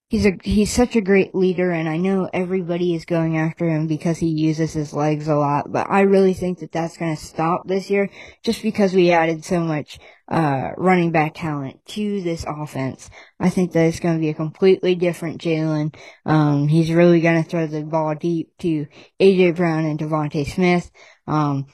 he's 0.10 0.26
a, 0.26 0.38
he's 0.44 0.72
such 0.72 0.96
a 0.96 1.02
great 1.02 1.36
leader 1.36 1.70
and 1.72 1.90
I 1.90 1.98
know 1.98 2.30
everybody 2.32 2.96
is 2.96 3.04
going 3.04 3.38
after 3.38 3.68
him 3.68 3.88
because 3.88 4.18
he 4.18 4.28
uses 4.28 4.74
his 4.74 4.94
legs 4.94 5.28
a 5.28 5.36
lot, 5.36 5.72
but 5.72 5.90
I 5.90 6.02
really 6.02 6.34
think 6.34 6.60
that 6.60 6.72
that's 6.72 6.98
going 6.98 7.16
to 7.16 7.22
stop 7.22 7.68
this 7.68 7.90
year 7.90 8.10
just 8.44 8.62
because 8.62 8.94
we 8.94 9.12
added 9.12 9.44
so 9.44 9.60
much, 9.60 10.00
uh, 10.30 10.70
running 10.78 11.12
back 11.12 11.36
talent 11.36 11.86
to 11.88 12.22
this 12.22 12.46
offense. 12.48 13.10
I 13.40 13.50
think 13.50 13.74
that 13.74 13.86
it's 13.86 14.00
going 14.00 14.16
to 14.16 14.22
be 14.22 14.30
a 14.30 14.34
completely 14.34 14.96
different 14.96 15.42
Jalen. 15.42 15.96
Um, 16.26 16.70
he's 16.70 16.92
really 16.92 17.20
going 17.20 17.44
to 17.44 17.50
throw 17.50 17.68
the 17.68 17.84
ball 17.84 18.16
deep 18.16 18.52
to 18.60 18.88
AJ 19.20 19.58
Brown 19.58 19.86
and 19.86 20.00
DeVonta 20.00 20.48
Smith. 20.48 20.90
Um, 21.28 21.66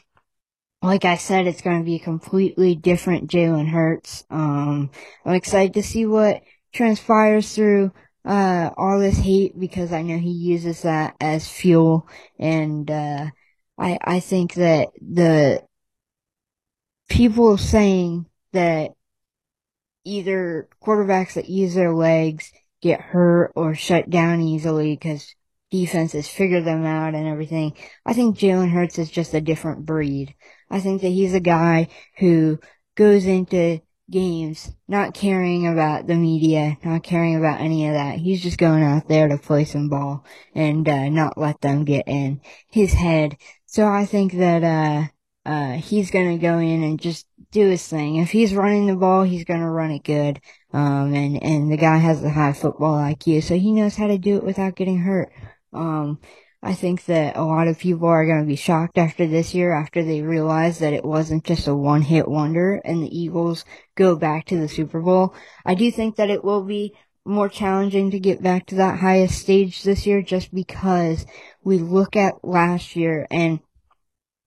like 0.81 1.05
I 1.05 1.17
said, 1.17 1.47
it's 1.47 1.61
going 1.61 1.79
to 1.79 1.85
be 1.85 1.95
a 1.95 1.99
completely 1.99 2.75
different 2.75 3.29
Jalen 3.29 3.69
Hurts. 3.69 4.25
Um, 4.29 4.89
I'm 5.23 5.35
excited 5.35 5.75
to 5.75 5.83
see 5.83 6.05
what 6.05 6.41
transpires 6.73 7.53
through 7.53 7.91
uh, 8.25 8.71
all 8.77 8.99
this 8.99 9.17
hate 9.17 9.59
because 9.59 9.91
I 9.91 10.01
know 10.01 10.17
he 10.17 10.31
uses 10.31 10.83
that 10.83 11.15
as 11.19 11.47
fuel, 11.47 12.07
and 12.39 12.89
uh, 12.89 13.27
I 13.77 13.97
I 14.01 14.19
think 14.19 14.53
that 14.55 14.89
the 15.01 15.63
people 17.09 17.57
saying 17.57 18.27
that 18.53 18.91
either 20.05 20.69
quarterbacks 20.81 21.33
that 21.33 21.49
use 21.49 21.75
their 21.75 21.93
legs 21.93 22.51
get 22.81 23.01
hurt 23.01 23.51
or 23.55 23.73
shut 23.75 24.09
down 24.09 24.41
easily 24.41 24.93
because 24.95 25.33
defenses 25.71 26.27
figure 26.27 26.61
them 26.61 26.85
out 26.85 27.15
and 27.15 27.27
everything. 27.27 27.73
I 28.05 28.13
think 28.13 28.37
Jalen 28.37 28.71
Hurts 28.71 28.99
is 28.99 29.09
just 29.09 29.33
a 29.33 29.41
different 29.41 29.85
breed. 29.85 30.35
I 30.69 30.79
think 30.79 31.01
that 31.01 31.09
he's 31.09 31.33
a 31.33 31.39
guy 31.39 31.87
who 32.17 32.59
goes 32.95 33.25
into 33.25 33.79
games, 34.13 34.71
not 34.87 35.15
caring 35.15 35.67
about 35.67 36.07
the 36.07 36.15
media, 36.15 36.77
not 36.85 37.03
caring 37.03 37.35
about 37.35 37.59
any 37.59 37.87
of 37.87 37.95
that. 37.95 38.19
He's 38.19 38.41
just 38.41 38.59
going 38.59 38.83
out 38.83 39.07
there 39.07 39.27
to 39.27 39.37
play 39.37 39.65
some 39.65 39.89
ball 39.89 40.23
and 40.53 40.87
uh, 40.87 41.09
not 41.09 41.37
let 41.37 41.59
them 41.61 41.83
get 41.83 42.07
in 42.07 42.39
his 42.69 42.93
head. 42.93 43.37
So 43.65 43.87
I 43.87 44.05
think 44.05 44.33
that 44.33 44.63
uh, 44.63 45.49
uh, 45.49 45.73
he's 45.73 46.11
gonna 46.11 46.37
go 46.37 46.59
in 46.59 46.83
and 46.83 47.01
just 47.01 47.25
do 47.51 47.67
his 47.69 47.85
thing. 47.87 48.17
If 48.17 48.29
he's 48.29 48.53
running 48.53 48.85
the 48.85 48.95
ball, 48.95 49.23
he's 49.23 49.45
gonna 49.45 49.69
run 49.69 49.91
it 49.91 50.03
good. 50.03 50.39
Um, 50.71 51.13
and 51.15 51.43
and 51.43 51.71
the 51.71 51.77
guy 51.77 51.97
has 51.97 52.23
a 52.23 52.29
high 52.29 52.53
football 52.53 52.95
IQ, 52.95 53.43
so 53.43 53.57
he 53.57 53.71
knows 53.73 53.95
how 53.95 54.07
to 54.07 54.17
do 54.19 54.37
it 54.37 54.43
without 54.43 54.75
getting 54.75 54.99
hurt. 54.99 55.33
Um, 55.73 56.19
I 56.65 56.75
think 56.75 57.03
that 57.05 57.35
a 57.35 57.43
lot 57.43 57.67
of 57.67 57.77
people 57.77 58.07
are 58.07 58.25
going 58.25 58.39
to 58.39 58.47
be 58.47 58.55
shocked 58.55 58.97
after 58.97 59.27
this 59.27 59.53
year 59.53 59.73
after 59.73 60.01
they 60.01 60.21
realize 60.21 60.79
that 60.79 60.93
it 60.93 61.03
wasn't 61.03 61.43
just 61.43 61.67
a 61.67 61.75
one 61.75 62.03
hit 62.03 62.25
wonder 62.25 62.75
and 62.85 63.03
the 63.03 63.19
Eagles 63.19 63.65
go 63.95 64.15
back 64.15 64.45
to 64.45 64.57
the 64.57 64.69
Super 64.69 65.01
Bowl. 65.01 65.35
I 65.65 65.75
do 65.75 65.91
think 65.91 66.15
that 66.15 66.29
it 66.29 66.41
will 66.41 66.63
be 66.63 66.95
more 67.25 67.49
challenging 67.49 68.11
to 68.11 68.19
get 68.19 68.41
back 68.41 68.65
to 68.67 68.75
that 68.75 68.99
highest 68.99 69.39
stage 69.41 69.83
this 69.83 70.07
year 70.07 70.21
just 70.21 70.53
because 70.53 71.25
we 71.65 71.79
look 71.79 72.15
at 72.15 72.45
last 72.45 72.95
year 72.95 73.27
and 73.29 73.59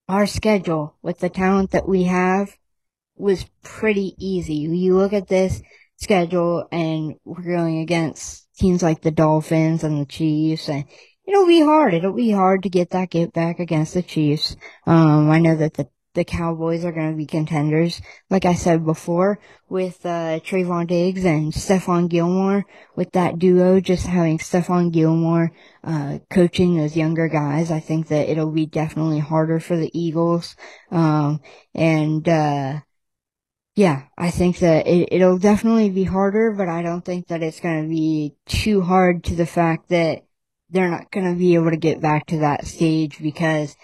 our 0.09 0.27
schedule 0.27 0.97
with 1.03 1.19
the 1.19 1.29
talent 1.29 1.73
that 1.73 1.87
we 1.87 2.05
have 2.05 2.57
was 3.15 3.45
pretty 3.63 4.15
easy. 4.19 4.55
You 4.55 4.97
look 4.97 5.13
at 5.13 5.29
this 5.29 5.61
schedule 5.97 6.67
and 6.73 7.17
we're 7.27 7.43
going 7.43 7.81
against 7.81 8.47
teams 8.57 8.83
like 8.83 9.03
the 9.03 9.11
Dolphins 9.11 9.85
and 9.85 10.01
the 10.01 10.07
Chiefs 10.07 10.71
and 10.71 10.87
it'll 11.27 11.47
be 11.47 11.61
hard. 11.61 11.95
It'll 11.95 12.13
be 12.13 12.31
hard 12.31 12.63
to 12.63 12.69
get 12.69 12.91
that 12.91 13.11
get 13.11 13.33
back 13.33 13.59
against 13.59 13.95
the 13.95 14.03
Chiefs. 14.03 14.57
Um, 14.87 15.31
I 15.31 15.39
know 15.41 15.57
that 15.57 15.75
the 15.75 15.89
the 16.17 16.25
Cowboys 16.25 16.83
are 16.83 16.93
going 16.93 17.11
to 17.11 17.17
be 17.17 17.27
contenders. 17.27 18.01
Like 18.31 18.47
I 18.47 18.55
said 18.55 18.87
before, 18.87 19.39
with 19.69 20.05
uh, 20.07 20.41
Trevon 20.41 20.87
Diggs 20.87 21.27
and 21.27 21.53
Stephon 21.53 22.09
Gilmore, 22.09 22.65
with 22.97 23.13
that 23.13 23.39
duo, 23.39 23.81
just 23.81 24.07
having 24.07 24.39
Stephon 24.39 24.91
Gilmore 24.91 25.53
uh, 25.85 26.19
coaching 26.31 26.77
those 26.77 26.97
younger 26.97 27.29
guys, 27.29 27.71
I 27.71 27.81
think 27.81 28.09
that 28.09 28.31
it'll 28.31 28.51
be 28.51 28.65
definitely 28.65 29.19
harder 29.19 29.61
for 29.61 29.77
the 29.77 29.91
Eagles. 29.93 30.57
Um, 30.91 31.43
and 31.75 32.27
uh, 32.27 32.81
yeah, 33.75 34.05
I 34.17 34.31
think 34.31 34.59
that 34.61 34.87
it, 34.87 35.11
it'll 35.13 35.39
definitely 35.39 35.91
be 35.91 36.05
harder, 36.05 36.51
but 36.51 36.69
I 36.69 36.81
don't 36.81 37.05
think 37.05 37.29
that 37.29 37.43
it's 37.43 37.61
going 37.61 37.83
to 37.83 37.89
be 37.89 38.35
too 38.47 38.81
hard 38.81 39.23
to 39.25 39.35
the 39.35 39.45
fact 39.45 39.91
that 39.91 40.25
they're 40.71 40.91
not 40.91 41.11
going 41.11 41.31
to 41.31 41.39
be 41.39 41.55
able 41.55 41.71
to 41.71 41.77
get 41.77 42.01
back 42.01 42.27
to 42.27 42.39
that 42.39 42.67
stage 42.67 43.19
because 43.21 43.77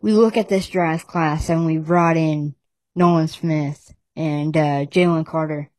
we 0.00 0.12
look 0.12 0.36
at 0.36 0.48
this 0.48 0.68
draft 0.68 1.06
class 1.06 1.48
and 1.48 1.66
we 1.66 1.78
brought 1.78 2.16
in 2.16 2.54
Nolan 2.94 3.28
Smith 3.28 3.92
and 4.16 4.56
uh, 4.56 4.86
Jalen 4.86 5.26
Carter. 5.26 5.70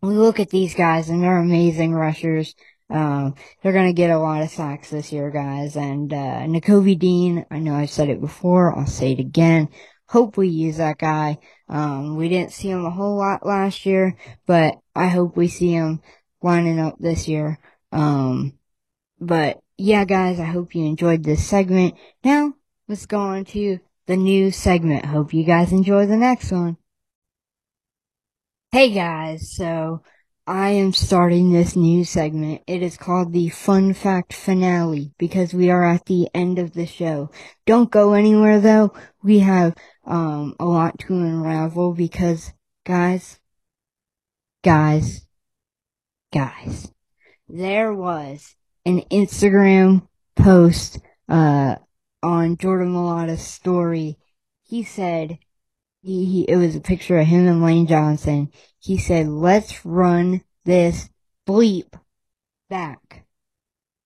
We 0.00 0.14
look 0.14 0.40
at 0.40 0.50
these 0.50 0.74
guys 0.74 1.08
and 1.08 1.22
they're 1.22 1.38
amazing 1.38 1.94
rushers. 1.94 2.54
Um, 2.90 3.36
they're 3.62 3.72
going 3.72 3.86
to 3.86 3.92
get 3.92 4.10
a 4.10 4.18
lot 4.18 4.42
of 4.42 4.50
sacks 4.50 4.90
this 4.90 5.12
year, 5.12 5.30
guys. 5.30 5.76
And 5.76 6.12
uh, 6.12 6.46
Dean, 6.46 7.46
I 7.50 7.58
know 7.58 7.74
I've 7.74 7.90
said 7.90 8.08
it 8.08 8.20
before, 8.20 8.76
I'll 8.76 8.86
say 8.86 9.12
it 9.12 9.20
again. 9.20 9.68
Hope 10.08 10.36
we 10.36 10.48
use 10.48 10.76
that 10.76 10.98
guy. 10.98 11.38
Um, 11.68 12.16
we 12.16 12.28
didn't 12.28 12.52
see 12.52 12.68
him 12.68 12.84
a 12.84 12.90
whole 12.90 13.16
lot 13.16 13.46
last 13.46 13.86
year, 13.86 14.16
but 14.46 14.74
I 14.94 15.08
hope 15.08 15.36
we 15.36 15.48
see 15.48 15.72
him 15.72 16.02
lining 16.42 16.78
up 16.78 16.96
this 16.98 17.28
year. 17.28 17.58
Um, 17.92 18.58
but 19.22 19.60
yeah, 19.78 20.04
guys, 20.04 20.40
I 20.40 20.44
hope 20.44 20.74
you 20.74 20.84
enjoyed 20.84 21.22
this 21.22 21.46
segment. 21.46 21.94
Now, 22.24 22.54
let's 22.88 23.06
go 23.06 23.18
on 23.18 23.44
to 23.46 23.78
the 24.06 24.16
new 24.16 24.50
segment. 24.50 25.06
Hope 25.06 25.32
you 25.32 25.44
guys 25.44 25.72
enjoy 25.72 26.06
the 26.06 26.16
next 26.16 26.50
one. 26.50 26.76
Hey 28.72 28.90
guys, 28.90 29.54
so 29.54 30.02
I 30.46 30.70
am 30.70 30.92
starting 30.92 31.52
this 31.52 31.76
new 31.76 32.04
segment. 32.04 32.62
It 32.66 32.82
is 32.82 32.96
called 32.96 33.32
the 33.32 33.48
Fun 33.50 33.94
Fact 33.94 34.32
Finale 34.32 35.12
because 35.18 35.54
we 35.54 35.70
are 35.70 35.84
at 35.84 36.06
the 36.06 36.28
end 36.34 36.58
of 36.58 36.72
the 36.72 36.86
show. 36.86 37.30
Don't 37.64 37.90
go 37.90 38.14
anywhere 38.14 38.60
though. 38.60 38.92
We 39.22 39.38
have 39.40 39.76
um 40.04 40.56
a 40.58 40.64
lot 40.64 40.98
to 41.00 41.14
unravel 41.14 41.92
because 41.92 42.52
guys, 42.84 43.38
guys, 44.64 45.26
guys, 46.32 46.90
there 47.48 47.94
was 47.94 48.56
an 48.84 49.02
Instagram 49.10 50.06
post 50.36 50.98
uh, 51.28 51.76
on 52.22 52.56
Jordan 52.56 52.94
Mailata's 52.94 53.42
story. 53.42 54.18
He 54.64 54.82
said 54.82 55.38
he, 56.02 56.24
he 56.24 56.42
it 56.42 56.56
was 56.56 56.74
a 56.76 56.80
picture 56.80 57.18
of 57.18 57.26
him 57.26 57.46
and 57.46 57.62
Lane 57.62 57.86
Johnson. 57.86 58.50
He 58.78 58.98
said, 58.98 59.28
"Let's 59.28 59.84
run 59.84 60.42
this 60.64 61.08
bleep 61.46 61.94
back." 62.68 63.24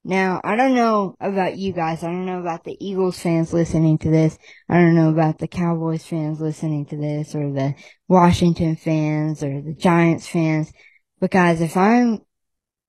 Now, 0.05 0.41
I 0.45 0.55
don't 0.55 0.77
know 0.77 1.17
about 1.19 1.59
you 1.59 1.73
guys. 1.73 2.05
I 2.05 2.07
don't 2.07 2.27
know 2.27 2.39
about 2.39 2.63
the 2.63 2.77
Eagles 2.79 3.19
fans 3.19 3.53
listening 3.53 3.99
to 3.99 4.11
this. 4.11 4.39
I 4.69 4.75
don't 4.75 4.95
know 4.95 5.09
about 5.09 5.39
the 5.39 5.49
Cowboys 5.49 6.05
fans 6.05 6.41
listening 6.41 6.87
to 6.87 6.97
this 6.97 7.35
or 7.35 7.53
the 7.53 7.75
Washington 8.07 8.77
fans 8.77 9.43
or 9.43 9.61
the 9.61 9.75
Giants 9.75 10.29
fans. 10.29 10.73
But 11.19 11.33
guys, 11.33 11.61
if 11.61 11.77
I'm 11.77 12.21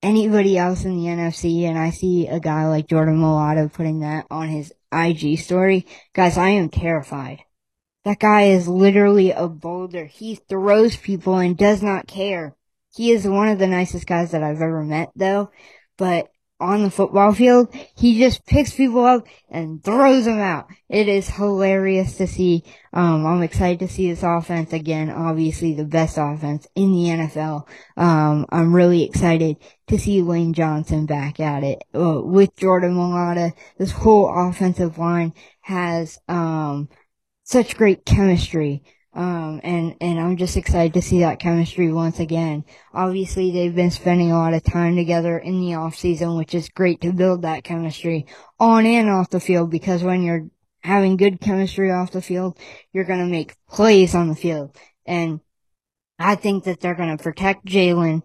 anybody 0.02 0.56
else 0.56 0.84
in 0.84 0.96
the 0.96 1.06
NFC 1.06 1.62
and 1.62 1.78
I 1.78 1.90
see 1.90 2.26
a 2.26 2.40
guy 2.40 2.66
like 2.68 2.88
Jordan 2.88 3.18
Mailata 3.18 3.72
putting 3.72 4.00
that 4.00 4.26
on 4.30 4.48
his 4.48 4.72
IG 4.92 5.38
story, 5.38 5.86
guys, 6.14 6.38
I 6.38 6.50
am 6.50 6.68
terrified. 6.68 7.40
That 8.04 8.20
guy 8.20 8.44
is 8.44 8.68
literally 8.68 9.32
a 9.32 9.48
boulder. 9.48 10.06
He 10.06 10.36
throws 10.36 10.96
people 10.96 11.36
and 11.36 11.56
does 11.56 11.82
not 11.82 12.06
care. 12.06 12.54
He 12.94 13.10
is 13.10 13.26
one 13.26 13.48
of 13.48 13.58
the 13.58 13.66
nicest 13.66 14.06
guys 14.06 14.30
that 14.30 14.42
I've 14.42 14.62
ever 14.62 14.82
met 14.82 15.10
though, 15.14 15.50
but 15.96 16.28
on 16.60 16.82
the 16.82 16.90
football 16.90 17.32
field, 17.32 17.74
he 17.96 18.18
just 18.18 18.44
picks 18.46 18.74
people 18.74 19.04
up 19.04 19.26
and 19.48 19.82
throws 19.82 20.24
them 20.24 20.38
out. 20.38 20.68
It 20.88 21.08
is 21.08 21.28
hilarious 21.28 22.16
to 22.16 22.26
see. 22.26 22.64
Um, 22.92 23.26
I'm 23.26 23.42
excited 23.42 23.78
to 23.80 23.92
see 23.92 24.10
this 24.10 24.22
offense 24.22 24.72
again. 24.72 25.10
Obviously, 25.10 25.74
the 25.74 25.84
best 25.84 26.18
offense 26.18 26.66
in 26.74 26.92
the 26.92 27.10
NFL. 27.10 27.68
Um, 27.96 28.46
I'm 28.50 28.74
really 28.74 29.04
excited 29.04 29.56
to 29.88 29.98
see 29.98 30.22
Lane 30.22 30.52
Johnson 30.52 31.06
back 31.06 31.38
at 31.40 31.62
it 31.62 31.84
uh, 31.94 32.20
with 32.22 32.56
Jordan 32.56 32.94
Mailata. 32.94 33.52
This 33.78 33.92
whole 33.92 34.32
offensive 34.48 34.98
line 34.98 35.34
has 35.60 36.18
um, 36.28 36.88
such 37.44 37.76
great 37.76 38.04
chemistry. 38.04 38.82
Um, 39.14 39.60
and, 39.64 39.96
and 40.00 40.20
I'm 40.20 40.36
just 40.36 40.56
excited 40.56 40.94
to 40.94 41.02
see 41.02 41.20
that 41.20 41.40
chemistry 41.40 41.92
once 41.92 42.20
again. 42.20 42.64
Obviously, 42.92 43.50
they've 43.50 43.74
been 43.74 43.90
spending 43.90 44.30
a 44.30 44.38
lot 44.38 44.54
of 44.54 44.62
time 44.62 44.96
together 44.96 45.38
in 45.38 45.60
the 45.60 45.74
off 45.74 45.96
season, 45.96 46.36
which 46.36 46.54
is 46.54 46.68
great 46.68 47.00
to 47.00 47.12
build 47.12 47.42
that 47.42 47.64
chemistry 47.64 48.26
on 48.60 48.86
and 48.86 49.08
off 49.08 49.30
the 49.30 49.40
field 49.40 49.70
because 49.70 50.02
when 50.02 50.22
you're 50.22 50.46
having 50.82 51.16
good 51.16 51.40
chemistry 51.40 51.90
off 51.90 52.12
the 52.12 52.22
field, 52.22 52.58
you're 52.92 53.04
going 53.04 53.18
to 53.18 53.26
make 53.26 53.56
plays 53.68 54.14
on 54.14 54.28
the 54.28 54.36
field. 54.36 54.76
And 55.06 55.40
I 56.18 56.34
think 56.34 56.64
that 56.64 56.80
they're 56.80 56.94
going 56.94 57.16
to 57.16 57.22
protect 57.22 57.64
Jalen 57.64 58.22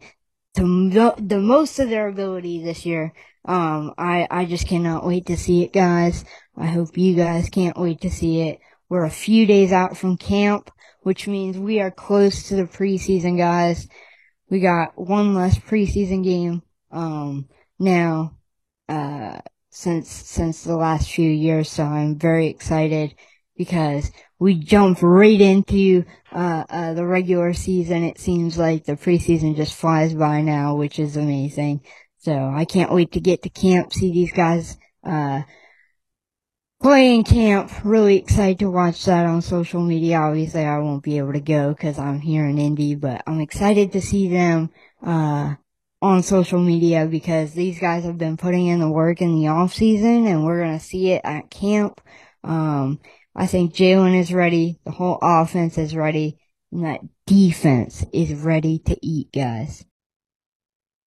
to 0.55 1.15
the 1.19 1.39
most 1.39 1.79
of 1.79 1.89
their 1.89 2.07
ability 2.07 2.63
this 2.63 2.85
year. 2.85 3.13
Um, 3.45 3.93
I, 3.97 4.27
I 4.29 4.45
just 4.45 4.67
cannot 4.67 5.05
wait 5.05 5.25
to 5.27 5.37
see 5.37 5.63
it, 5.63 5.73
guys. 5.73 6.23
I 6.55 6.67
hope 6.67 6.97
you 6.97 7.15
guys 7.15 7.49
can't 7.49 7.77
wait 7.77 8.01
to 8.01 8.11
see 8.11 8.41
it. 8.41 8.59
We're 8.89 9.05
a 9.05 9.09
few 9.09 9.45
days 9.45 9.71
out 9.71 9.97
from 9.97 10.17
camp 10.17 10.69
which 11.03 11.27
means 11.27 11.57
we 11.57 11.79
are 11.79 11.91
close 11.91 12.47
to 12.47 12.55
the 12.55 12.63
preseason, 12.63 13.37
guys. 13.37 13.87
We 14.49 14.59
got 14.59 14.97
one 14.97 15.35
less 15.35 15.57
preseason 15.57 16.23
game, 16.23 16.63
um, 16.91 17.49
now, 17.77 18.37
uh, 18.89 19.39
since, 19.69 20.09
since 20.09 20.63
the 20.63 20.77
last 20.77 21.11
few 21.11 21.29
years. 21.29 21.69
So 21.69 21.83
I'm 21.83 22.17
very 22.17 22.47
excited 22.47 23.15
because 23.57 24.11
we 24.39 24.55
jump 24.55 24.99
right 25.01 25.39
into, 25.39 26.05
uh, 26.31 26.63
uh, 26.69 26.93
the 26.93 27.05
regular 27.05 27.53
season. 27.53 28.03
It 28.03 28.19
seems 28.19 28.57
like 28.57 28.85
the 28.85 28.93
preseason 28.93 29.55
just 29.55 29.75
flies 29.75 30.13
by 30.13 30.41
now, 30.41 30.75
which 30.75 30.99
is 30.99 31.17
amazing. 31.17 31.81
So 32.19 32.33
I 32.33 32.65
can't 32.65 32.93
wait 32.93 33.11
to 33.13 33.19
get 33.19 33.43
to 33.43 33.49
camp, 33.49 33.91
see 33.91 34.11
these 34.11 34.31
guys, 34.31 34.77
uh, 35.03 35.41
playing 36.83 37.23
camp. 37.23 37.71
Really 37.85 38.17
excited 38.17 38.59
to 38.59 38.69
watch 38.69 39.05
that 39.05 39.25
on 39.25 39.41
social 39.41 39.81
media. 39.81 40.17
Obviously, 40.17 40.65
I 40.65 40.79
won't 40.79 41.01
be 41.01 41.17
able 41.17 41.31
to 41.31 41.39
go 41.39 41.69
because 41.69 41.97
I'm 41.97 42.19
here 42.19 42.45
in 42.45 42.59
Indy, 42.59 42.95
but 42.95 43.23
I'm 43.25 43.39
excited 43.39 43.93
to 43.93 44.01
see 44.01 44.27
them 44.27 44.69
uh, 45.01 45.55
on 46.01 46.23
social 46.23 46.59
media 46.59 47.05
because 47.05 47.53
these 47.53 47.79
guys 47.79 48.03
have 48.03 48.17
been 48.17 48.35
putting 48.35 48.67
in 48.67 48.81
the 48.81 48.91
work 48.91 49.21
in 49.21 49.39
the 49.39 49.47
off 49.47 49.73
season, 49.73 50.27
and 50.27 50.43
we're 50.43 50.59
gonna 50.59 50.79
see 50.79 51.11
it 51.11 51.21
at 51.23 51.49
camp. 51.49 52.01
Um, 52.43 52.99
I 53.33 53.47
think 53.47 53.73
Jalen 53.73 54.19
is 54.19 54.33
ready. 54.33 54.79
The 54.83 54.91
whole 54.91 55.17
offense 55.21 55.77
is 55.77 55.95
ready. 55.95 56.37
And 56.71 56.83
that 56.85 57.01
defense 57.25 58.05
is 58.11 58.33
ready 58.33 58.79
to 58.79 58.97
eat, 59.01 59.31
guys. 59.31 59.85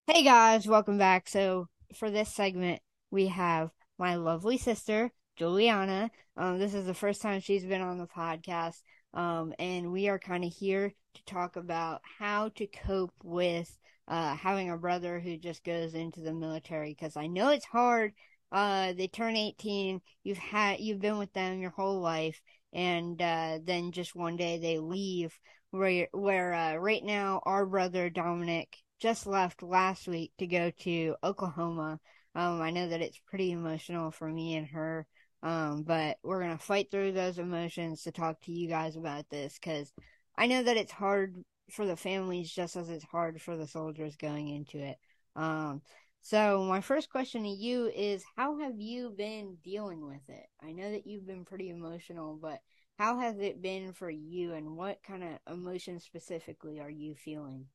Hey 0.07 0.23
guys, 0.23 0.67
welcome 0.67 0.97
back. 0.97 1.29
So 1.29 1.69
for 1.95 2.11
this 2.11 2.33
segment, 2.33 2.81
we 3.11 3.27
have 3.27 3.71
my 3.99 4.15
lovely 4.15 4.59
sister, 4.59 5.11
Juliana. 5.37 6.11
Um, 6.37 6.59
this 6.59 6.75
is 6.75 6.87
the 6.87 6.95
first 6.95 7.23
time 7.23 7.41
she's 7.41 7.65
been 7.65 7.83
on 7.83 7.99
the 7.99 8.07
podcast. 8.07 8.81
Um, 9.15 9.55
and 9.59 9.93
we 9.93 10.09
are 10.09 10.19
kind 10.19 10.45
of 10.45 10.53
here 10.53 10.93
to 11.15 11.25
talk 11.25 11.57
about 11.57 12.03
how 12.19 12.51
to 12.57 12.67
cope 12.67 13.15
with 13.23 13.77
uh, 14.09 14.37
having 14.37 14.71
a 14.71 14.77
brother 14.77 15.19
who 15.19 15.37
just 15.37 15.65
goes 15.65 15.95
into 15.95 16.21
the 16.21 16.35
military 16.35 16.91
because 16.91 17.17
I 17.17 17.27
know 17.27 17.51
it's 17.51 17.65
hard. 17.65 18.13
Uh, 18.53 18.93
they 18.93 19.09
turn 19.09 19.37
18. 19.37 20.01
You've 20.23 20.39
had 20.39 20.81
you've 20.81 21.01
been 21.01 21.19
with 21.19 21.33
them 21.33 21.61
your 21.61 21.71
whole 21.71 22.01
life, 22.01 22.41
and 22.73 23.21
uh, 23.21 23.59
then 23.63 23.93
just 23.93 24.15
one 24.15 24.37
day 24.37 24.59
they 24.59 24.79
leave. 24.79 25.39
Where 25.71 26.09
where 26.13 26.55
uh, 26.55 26.77
right 26.77 27.03
now 27.03 27.43
our 27.45 27.67
brother 27.67 28.09
Dominic 28.09 28.77
just 29.01 29.27
left 29.27 29.63
last 29.63 30.07
week 30.07 30.33
to 30.39 30.47
go 30.47 30.71
to 30.81 31.17
Oklahoma. 31.23 31.99
Um, 32.35 32.61
I 32.63 32.71
know 32.71 32.89
that 32.89 33.03
it's 33.03 33.21
pretty 33.27 33.51
emotional 33.51 34.11
for 34.11 34.29
me 34.29 34.57
and 34.57 34.67
her. 34.69 35.07
Um, 35.47 35.85
but 35.85 36.19
we're 36.25 36.41
gonna 36.41 36.59
fight 36.59 36.91
through 36.91 37.13
those 37.13 37.39
emotions 37.39 38.03
to 38.03 38.11
talk 38.11 38.41
to 38.43 38.53
you 38.53 38.69
guys 38.69 38.97
about 38.97 39.31
this 39.31 39.55
because 39.55 39.93
I 40.37 40.49
know 40.49 40.61
that 40.61 40.77
it's 40.77 40.91
hard 40.91 41.37
for 41.71 41.87
the 41.87 41.95
families 41.95 42.51
just 42.51 42.75
as 42.75 42.91
it's 42.91 43.05
hard 43.05 43.41
for 43.41 43.57
the 43.57 43.69
soldiers 43.69 44.17
going 44.17 44.49
into 44.49 44.79
it. 44.79 44.97
Um, 45.37 45.83
so 46.21 46.65
my 46.65 46.81
first 46.81 47.11
question 47.11 47.45
to 47.45 47.49
you 47.49 47.93
is 47.95 48.25
how 48.37 48.59
have 48.59 48.81
you 48.81 49.15
been 49.17 49.59
dealing 49.63 50.05
with 50.05 50.29
it? 50.29 50.47
I 50.61 50.73
know 50.73 50.91
that 50.91 51.07
you've 51.07 51.29
been 51.29 51.45
pretty 51.45 51.71
emotional, 51.71 52.37
but 52.43 52.59
how 52.99 53.21
has 53.21 53.39
it 53.39 53.63
been 53.63 53.93
for 53.93 54.11
you 54.11 54.53
and 54.55 54.77
what 54.77 54.99
kind 55.05 55.23
of 55.23 55.55
emotions 55.55 56.03
specifically 56.03 56.81
are 56.81 56.91
you 56.91 57.15
feeling? 57.15 57.67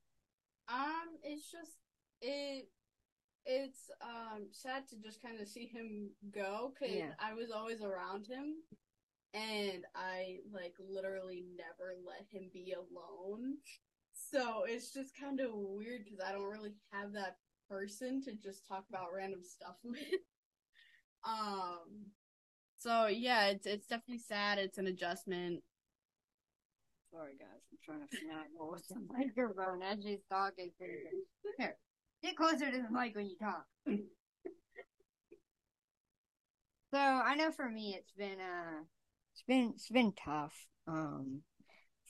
Um, 0.68 1.08
it's 1.24 1.50
just 1.50 1.78
it 2.22 2.68
it's 3.46 3.90
um 4.02 4.48
sad 4.52 4.88
to 4.90 4.96
just 4.98 5.22
kind 5.22 5.40
of 5.40 5.48
see 5.48 5.66
him 5.66 6.10
go 6.32 6.74
cuz 6.78 6.92
Yeah. 6.92 7.14
I 7.20 7.34
was 7.34 7.52
always 7.52 7.82
around 7.82 8.28
him 8.28 8.64
and 9.34 9.86
I 9.96 10.40
like 10.52 10.76
literally 10.80 11.46
never 11.56 11.96
let 12.06 12.26
him 12.30 12.50
be 12.54 12.74
alone. 12.74 13.58
So 14.14 14.64
it's 14.66 14.92
just 14.94 15.18
kind 15.18 15.40
of 15.40 15.52
weird 15.54 16.06
cuz 16.08 16.20
I 16.20 16.32
don't 16.32 16.50
really 16.50 16.76
have 16.92 17.14
that 17.14 17.38
person 17.70 18.22
to 18.24 18.34
just 18.34 18.68
talk 18.68 18.86
about 18.90 19.14
random 19.14 19.44
stuff 19.44 19.78
with. 19.84 20.22
um 21.24 22.12
so 22.78 23.06
yeah, 23.08 23.48
it's 23.48 23.68
it's 23.68 23.88
definitely 23.88 24.20
sad. 24.20 24.58
It's 24.58 24.78
an 24.78 24.88
adjustment. 24.88 25.64
Sorry 27.12 27.34
guys, 27.38 27.62
I'm 27.72 27.78
trying 27.84 28.08
to 28.08 28.18
find 28.18 28.32
out 28.32 28.46
what 28.54 28.72
was 28.72 28.88
the 28.88 29.00
microphone 29.12 29.84
as 29.84 30.02
she's 30.04 30.24
talking. 30.30 30.72
Here, 30.80 31.78
get 32.24 32.36
closer 32.36 32.72
to 32.72 32.82
the 32.82 32.90
mic 32.92 33.16
when 33.16 33.28
you 33.28 33.38
talk. 33.38 33.66
so 33.88 33.98
I 36.98 37.36
know 37.36 37.52
for 37.52 37.70
me 37.70 37.96
it's 37.98 38.12
been 38.12 38.40
uh 38.40 38.84
it's 39.34 39.44
been 39.48 39.72
it's 39.76 39.90
been 39.90 40.14
tough. 40.14 40.68
Um 40.88 41.42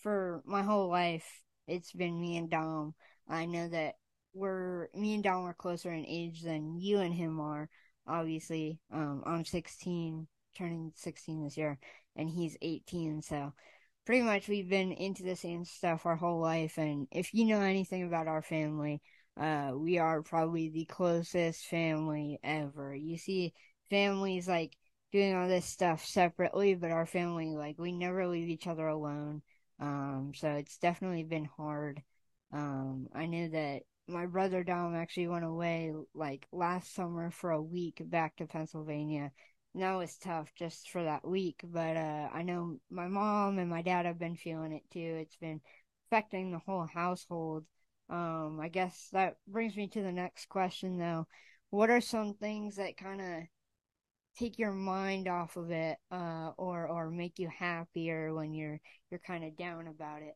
for 0.02 0.42
my 0.46 0.64
whole 0.64 0.90
life 0.90 1.44
it's 1.68 1.92
been 1.92 2.20
me 2.20 2.38
and 2.38 2.50
Dom. 2.50 2.96
I 3.30 3.46
know 3.46 3.68
that 3.70 3.96
we're 4.34 4.90
me 4.94 5.14
and 5.14 5.24
Dom 5.24 5.46
are 5.46 5.54
closer 5.54 5.92
in 5.92 6.06
age 6.06 6.42
than 6.42 6.80
you 6.80 7.00
and 7.00 7.14
him 7.14 7.40
are, 7.40 7.70
obviously. 8.08 8.80
Um 8.92 9.24
I'm 9.26 9.46
sixteen, 9.46 10.28
turning 10.58 10.92
sixteen 10.96 11.44
this 11.44 11.58
year, 11.58 11.80
and 12.16 12.30
he's 12.30 12.58
eighteen, 12.62 13.22
so 13.22 13.54
pretty 14.06 14.24
much 14.24 14.48
we've 14.48 14.70
been 14.70 14.92
into 14.92 15.24
the 15.24 15.36
same 15.36 15.64
stuff 15.64 16.06
our 16.06 16.16
whole 16.16 16.42
life 16.42 16.78
and 16.78 17.08
if 17.12 17.34
you 17.34 17.46
know 17.46 17.62
anything 17.62 18.04
about 18.04 18.28
our 18.28 18.42
family 18.42 19.02
uh 19.40 19.72
we 19.76 19.98
are 19.98 20.22
probably 20.22 20.70
the 20.70 20.86
closest 20.86 21.66
family 21.66 22.40
ever 22.44 22.94
you 22.96 23.18
see 23.18 23.54
families 23.90 24.48
like 24.48 24.76
doing 25.12 25.36
all 25.36 25.48
this 25.48 25.66
stuff 25.66 26.06
separately 26.06 26.76
but 26.76 26.92
our 26.92 27.06
family 27.06 27.48
like 27.56 27.78
we 27.80 27.92
never 27.92 28.28
leave 28.28 28.50
each 28.50 28.68
other 28.68 28.88
alone 28.88 29.42
um 29.80 30.32
so 30.36 30.50
it's 30.52 30.78
definitely 30.78 31.24
been 31.24 31.46
hard 31.58 32.02
um 32.54 33.08
i 33.16 33.26
knew 33.26 33.50
that 33.50 33.82
my 34.08 34.26
brother 34.26 34.64
dom 34.64 34.96
actually 34.96 35.28
went 35.28 35.46
away 35.46 35.94
like 36.14 36.48
last 36.52 36.94
summer 36.94 37.32
for 37.32 37.52
a 37.52 37.62
week 37.62 38.02
back 38.06 38.36
to 38.36 38.46
pennsylvania 38.46 39.32
And 39.74 39.84
that 39.84 39.94
was 39.96 40.18
tough 40.18 40.52
just 40.56 40.90
for 40.92 41.02
that 41.04 41.26
week, 41.26 41.62
but 41.64 41.96
uh, 41.96 42.28
I 42.34 42.44
know 42.44 42.78
my 42.90 43.08
mom 43.08 43.58
and 43.58 43.70
my 43.70 43.82
dad 43.82 44.06
have 44.06 44.20
been 44.20 44.36
feeling 44.36 44.74
it 44.74 44.84
too. 44.92 45.00
It's 45.22 45.38
been 45.38 45.62
affecting 46.10 46.52
the 46.52 46.60
whole 46.60 46.86
household. 46.86 47.64
Um, 48.12 48.60
I 48.62 48.68
guess 48.68 49.08
that 49.14 49.38
brings 49.48 49.76
me 49.76 49.88
to 49.88 50.04
the 50.04 50.12
next 50.12 50.50
question 50.50 50.98
though. 50.98 51.28
What 51.70 51.90
are 51.90 52.02
some 52.02 52.34
things 52.34 52.76
that 52.76 52.98
kind 52.98 53.22
of 53.22 53.44
take 54.38 54.60
your 54.60 54.74
mind 54.74 55.28
off 55.30 55.56
of 55.56 55.72
it, 55.72 55.98
uh, 56.12 56.52
or 56.58 56.88
or 56.88 57.10
make 57.10 57.40
you 57.40 57.48
happier 57.48 58.34
when 58.34 58.54
you're 58.54 58.82
you're 59.10 59.22
kind 59.26 59.46
of 59.46 59.56
down 59.56 59.88
about 59.88 60.22
it? 60.22 60.36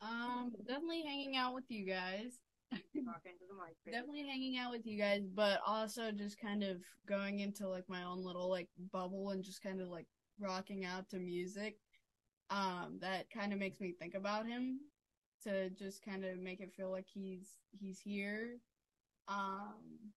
Um 0.00 0.52
definitely 0.66 1.02
hanging 1.02 1.36
out 1.36 1.54
with 1.54 1.64
you 1.68 1.86
guys. 1.86 2.40
Talking 2.72 3.32
to 3.38 3.46
the 3.48 3.54
mic. 3.54 3.76
definitely 3.92 4.26
hanging 4.26 4.56
out 4.58 4.72
with 4.72 4.86
you 4.86 4.98
guys, 4.98 5.22
but 5.34 5.60
also 5.64 6.10
just 6.10 6.40
kind 6.40 6.64
of 6.64 6.78
going 7.06 7.40
into 7.40 7.68
like 7.68 7.88
my 7.88 8.02
own 8.02 8.24
little 8.24 8.50
like 8.50 8.68
bubble 8.92 9.30
and 9.30 9.44
just 9.44 9.62
kind 9.62 9.80
of 9.80 9.88
like 9.88 10.06
rocking 10.40 10.84
out 10.84 11.08
to 11.10 11.18
music. 11.18 11.76
Um, 12.50 12.98
that 13.00 13.30
kind 13.30 13.52
of 13.52 13.58
makes 13.58 13.80
me 13.80 13.94
think 13.98 14.14
about 14.14 14.46
him 14.46 14.80
to 15.44 15.70
just 15.70 16.02
kind 16.04 16.24
of 16.24 16.38
make 16.38 16.60
it 16.60 16.72
feel 16.76 16.90
like 16.90 17.06
he's 17.12 17.48
he's 17.78 17.98
here. 18.00 18.58
Um, 19.28 20.12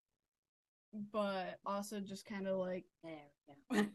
but 1.12 1.60
also 1.66 2.00
just 2.00 2.26
kind 2.26 2.48
of 2.48 2.58
like, 2.58 2.86
There 3.04 3.14
we 3.72 3.78
go. 3.78 3.86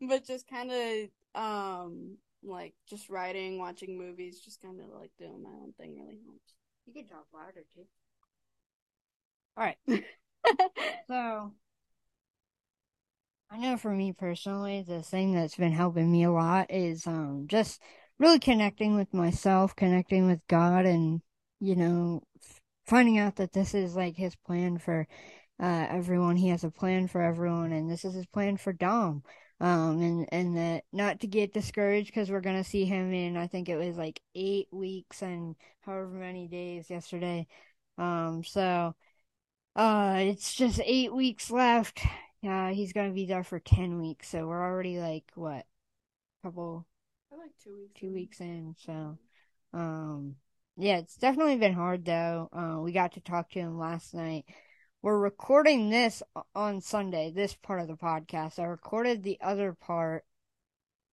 but 0.08 0.26
just 0.26 0.48
kind 0.48 0.70
of 0.70 1.40
um 1.40 2.16
like 2.42 2.74
just 2.88 3.10
writing, 3.10 3.58
watching 3.58 3.98
movies, 3.98 4.40
just 4.40 4.62
kind 4.62 4.80
of 4.80 4.88
like 4.98 5.10
doing 5.18 5.42
my 5.42 5.50
own 5.50 5.72
thing 5.78 5.98
really 5.98 6.20
helps. 6.24 6.54
You 6.86 6.92
can 6.94 7.06
talk 7.06 7.26
louder 7.34 7.64
too. 7.74 7.84
All 9.56 9.64
right. 9.64 9.78
So, 11.08 11.52
I 13.50 13.58
know 13.58 13.76
for 13.76 13.90
me 13.94 14.12
personally, 14.12 14.82
the 14.82 15.02
thing 15.02 15.32
that's 15.32 15.56
been 15.56 15.72
helping 15.72 16.10
me 16.12 16.24
a 16.24 16.30
lot 16.30 16.70
is 16.70 17.06
um 17.06 17.46
just 17.48 17.80
really 18.18 18.38
connecting 18.38 18.96
with 18.96 19.12
myself, 19.14 19.74
connecting 19.76 20.26
with 20.26 20.40
God, 20.48 20.86
and 20.86 21.22
you 21.60 21.76
know, 21.76 22.22
finding 22.86 23.18
out 23.18 23.36
that 23.36 23.52
this 23.52 23.74
is 23.74 23.96
like 23.96 24.16
His 24.16 24.36
plan 24.36 24.78
for 24.78 25.06
uh 25.60 25.86
everyone. 25.90 26.36
He 26.36 26.48
has 26.50 26.64
a 26.64 26.70
plan 26.70 27.08
for 27.08 27.22
everyone, 27.22 27.72
and 27.72 27.90
this 27.90 28.04
is 28.04 28.14
His 28.14 28.26
plan 28.26 28.56
for 28.56 28.72
Dom. 28.72 29.22
Um, 29.60 30.00
and 30.02 30.28
and 30.32 30.56
that 30.56 30.84
not 30.92 31.20
to 31.20 31.26
get 31.26 31.52
discouraged 31.52 32.08
because 32.08 32.30
we're 32.30 32.40
gonna 32.40 32.62
see 32.64 32.84
him 32.84 33.12
in 33.12 33.36
I 33.36 33.48
think 33.48 33.68
it 33.68 33.76
was 33.76 33.96
like 33.96 34.20
eight 34.36 34.68
weeks 34.72 35.20
and 35.22 35.56
however 35.80 36.08
many 36.10 36.48
days 36.48 36.90
yesterday. 36.90 37.46
Um, 37.98 38.44
so. 38.44 38.94
Uh, 39.76 40.16
it's 40.18 40.54
just 40.54 40.80
eight 40.84 41.14
weeks 41.14 41.50
left. 41.50 42.00
Uh, 42.46 42.68
he's 42.68 42.92
gonna 42.92 43.12
be 43.12 43.26
there 43.26 43.44
for 43.44 43.60
10 43.60 44.00
weeks, 44.00 44.28
so 44.28 44.46
we're 44.46 44.62
already 44.62 44.98
like, 44.98 45.24
what, 45.34 45.66
couple, 46.44 46.87
like 47.38 47.52
two 47.62 47.76
weeks. 47.76 48.00
two 48.00 48.12
weeks 48.12 48.40
in, 48.40 48.74
so, 48.84 49.18
um, 49.72 50.36
yeah, 50.76 50.98
it's 50.98 51.16
definitely 51.16 51.56
been 51.56 51.74
hard 51.74 52.04
though. 52.04 52.48
Uh, 52.52 52.80
we 52.80 52.92
got 52.92 53.12
to 53.12 53.20
talk 53.20 53.50
to 53.50 53.58
him 53.58 53.78
last 53.78 54.14
night. 54.14 54.44
We're 55.02 55.18
recording 55.18 55.90
this 55.90 56.22
on 56.54 56.80
Sunday, 56.80 57.32
this 57.34 57.54
part 57.54 57.80
of 57.80 57.88
the 57.88 57.94
podcast. 57.94 58.58
I 58.58 58.64
recorded 58.64 59.22
the 59.22 59.38
other 59.40 59.72
part, 59.72 60.24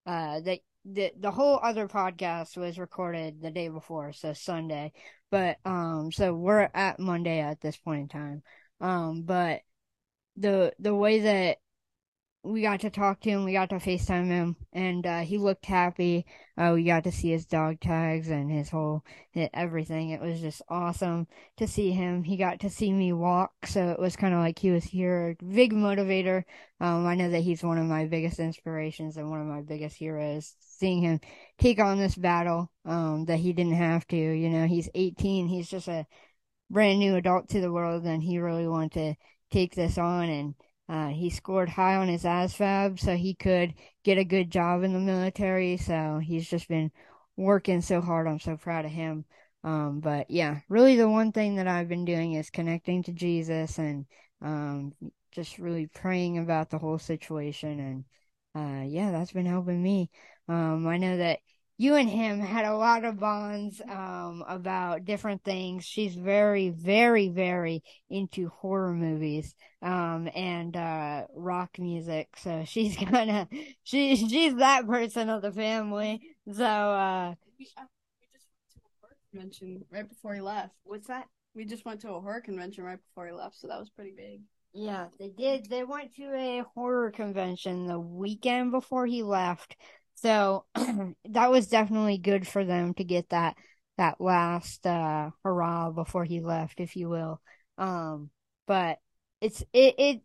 uh, 0.06 0.40
that 0.40 0.60
the 0.84 1.12
the 1.18 1.30
whole 1.30 1.58
other 1.62 1.88
podcast 1.88 2.56
was 2.56 2.78
recorded 2.78 3.40
the 3.40 3.50
day 3.50 3.68
before, 3.68 4.12
so 4.12 4.32
Sunday. 4.32 4.92
But 5.30 5.58
um, 5.64 6.10
so 6.12 6.34
we're 6.34 6.68
at 6.74 6.98
Monday 7.00 7.40
at 7.40 7.60
this 7.60 7.76
point 7.76 8.02
in 8.02 8.08
time. 8.08 8.42
Um, 8.80 9.22
but 9.22 9.62
the 10.36 10.72
the 10.78 10.94
way 10.94 11.20
that 11.20 11.58
we 12.46 12.62
got 12.62 12.80
to 12.80 12.90
talk 12.90 13.20
to 13.20 13.30
him, 13.30 13.44
we 13.44 13.52
got 13.52 13.70
to 13.70 13.76
FaceTime 13.76 14.28
him, 14.28 14.56
and 14.72 15.04
uh, 15.04 15.20
he 15.20 15.36
looked 15.36 15.66
happy. 15.66 16.24
Uh, 16.56 16.72
we 16.74 16.84
got 16.84 17.04
to 17.04 17.12
see 17.12 17.30
his 17.30 17.44
dog 17.44 17.80
tags 17.80 18.28
and 18.28 18.50
his 18.50 18.70
whole 18.70 19.04
hi- 19.34 19.50
everything. 19.52 20.10
It 20.10 20.20
was 20.20 20.40
just 20.40 20.62
awesome 20.68 21.26
to 21.56 21.66
see 21.66 21.90
him. 21.90 22.22
He 22.22 22.36
got 22.36 22.60
to 22.60 22.70
see 22.70 22.92
me 22.92 23.12
walk, 23.12 23.52
so 23.66 23.90
it 23.90 23.98
was 23.98 24.14
kind 24.16 24.32
of 24.32 24.40
like 24.40 24.58
he 24.58 24.70
was 24.70 24.84
here. 24.84 25.36
Big 25.46 25.72
motivator. 25.72 26.44
Um, 26.80 27.06
I 27.06 27.16
know 27.16 27.30
that 27.30 27.40
he's 27.40 27.64
one 27.64 27.78
of 27.78 27.86
my 27.86 28.06
biggest 28.06 28.38
inspirations 28.38 29.16
and 29.16 29.28
one 29.28 29.40
of 29.40 29.46
my 29.46 29.62
biggest 29.62 29.96
heroes. 29.96 30.54
Seeing 30.60 31.02
him 31.02 31.20
take 31.58 31.80
on 31.80 31.98
this 31.98 32.14
battle, 32.14 32.70
um, 32.84 33.24
that 33.26 33.38
he 33.38 33.52
didn't 33.52 33.74
have 33.74 34.06
to. 34.08 34.16
You 34.16 34.50
know, 34.50 34.66
he's 34.66 34.88
18. 34.94 35.48
He's 35.48 35.68
just 35.68 35.88
a 35.88 36.06
brand 36.70 37.00
new 37.00 37.16
adult 37.16 37.48
to 37.50 37.60
the 37.60 37.72
world, 37.72 38.04
and 38.04 38.22
he 38.22 38.38
really 38.38 38.68
wanted 38.68 38.92
to 38.92 39.14
take 39.50 39.74
this 39.74 39.98
on 39.98 40.28
and. 40.28 40.54
Uh, 40.88 41.08
he 41.08 41.30
scored 41.30 41.68
high 41.68 41.96
on 41.96 42.08
his 42.08 42.24
ASVAB 42.24 42.98
so 43.00 43.16
he 43.16 43.34
could 43.34 43.74
get 44.04 44.18
a 44.18 44.24
good 44.24 44.50
job 44.50 44.82
in 44.84 44.92
the 44.92 45.00
military. 45.00 45.76
So 45.76 46.20
he's 46.22 46.48
just 46.48 46.68
been 46.68 46.92
working 47.36 47.80
so 47.80 48.00
hard. 48.00 48.26
I'm 48.28 48.38
so 48.40 48.56
proud 48.56 48.84
of 48.84 48.90
him. 48.90 49.24
Um, 49.64 50.00
but 50.00 50.30
yeah, 50.30 50.60
really 50.68 50.96
the 50.96 51.08
one 51.08 51.32
thing 51.32 51.56
that 51.56 51.66
I've 51.66 51.88
been 51.88 52.04
doing 52.04 52.34
is 52.34 52.50
connecting 52.50 53.02
to 53.04 53.12
Jesus 53.12 53.78
and, 53.78 54.06
um, 54.40 54.92
just 55.32 55.58
really 55.58 55.86
praying 55.88 56.38
about 56.38 56.70
the 56.70 56.78
whole 56.78 56.98
situation. 56.98 57.80
And, 57.80 58.04
uh, 58.54 58.84
yeah, 58.86 59.10
that's 59.10 59.32
been 59.32 59.46
helping 59.46 59.82
me. 59.82 60.10
Um, 60.48 60.86
I 60.86 60.98
know 60.98 61.16
that 61.16 61.40
you 61.78 61.94
and 61.94 62.08
him 62.08 62.40
had 62.40 62.64
a 62.64 62.76
lot 62.76 63.04
of 63.04 63.18
bonds 63.20 63.82
um, 63.88 64.42
about 64.48 65.04
different 65.04 65.44
things. 65.44 65.84
She's 65.84 66.14
very, 66.14 66.70
very, 66.70 67.28
very 67.28 67.82
into 68.08 68.48
horror 68.48 68.94
movies 68.94 69.54
um, 69.82 70.28
and 70.34 70.76
uh, 70.76 71.26
rock 71.34 71.78
music. 71.78 72.28
So 72.38 72.64
she's 72.64 72.96
kind 73.10 73.30
of 73.30 73.48
she 73.84 74.16
she's 74.16 74.56
that 74.56 74.86
person 74.86 75.28
of 75.28 75.42
the 75.42 75.52
family. 75.52 76.22
So 76.50 76.64
uh, 76.64 77.34
We, 77.58 77.68
uh, 77.76 77.84
we 78.20 78.26
just 78.32 78.46
went 78.48 78.70
to 78.72 78.78
a 78.78 78.90
horror 79.00 79.16
convention 79.30 79.84
right 79.90 80.08
before 80.08 80.34
he 80.34 80.40
left. 80.40 80.74
what's 80.84 81.08
that? 81.08 81.26
We 81.54 81.64
just 81.64 81.84
went 81.84 82.00
to 82.02 82.10
a 82.10 82.20
horror 82.20 82.40
convention 82.40 82.84
right 82.84 82.98
before 83.08 83.26
he 83.26 83.32
left, 83.32 83.56
so 83.56 83.68
that 83.68 83.78
was 83.78 83.90
pretty 83.90 84.12
big. 84.16 84.40
Yeah, 84.74 85.06
they 85.18 85.30
did. 85.30 85.70
They 85.70 85.84
went 85.84 86.14
to 86.16 86.34
a 86.34 86.62
horror 86.74 87.10
convention 87.10 87.86
the 87.86 87.98
weekend 87.98 88.72
before 88.72 89.06
he 89.06 89.22
left. 89.22 89.74
So 90.16 90.64
that 90.74 91.50
was 91.50 91.68
definitely 91.68 92.18
good 92.18 92.46
for 92.46 92.64
them 92.64 92.94
to 92.94 93.04
get 93.04 93.30
that 93.30 93.56
that 93.98 94.20
last 94.20 94.86
uh 94.86 95.30
hurrah 95.42 95.90
before 95.90 96.24
he 96.24 96.40
left, 96.40 96.80
if 96.80 96.96
you 96.96 97.08
will. 97.08 97.40
Um 97.78 98.30
but 98.66 98.98
it's 99.40 99.62
it 99.72 99.94
it 99.98 100.22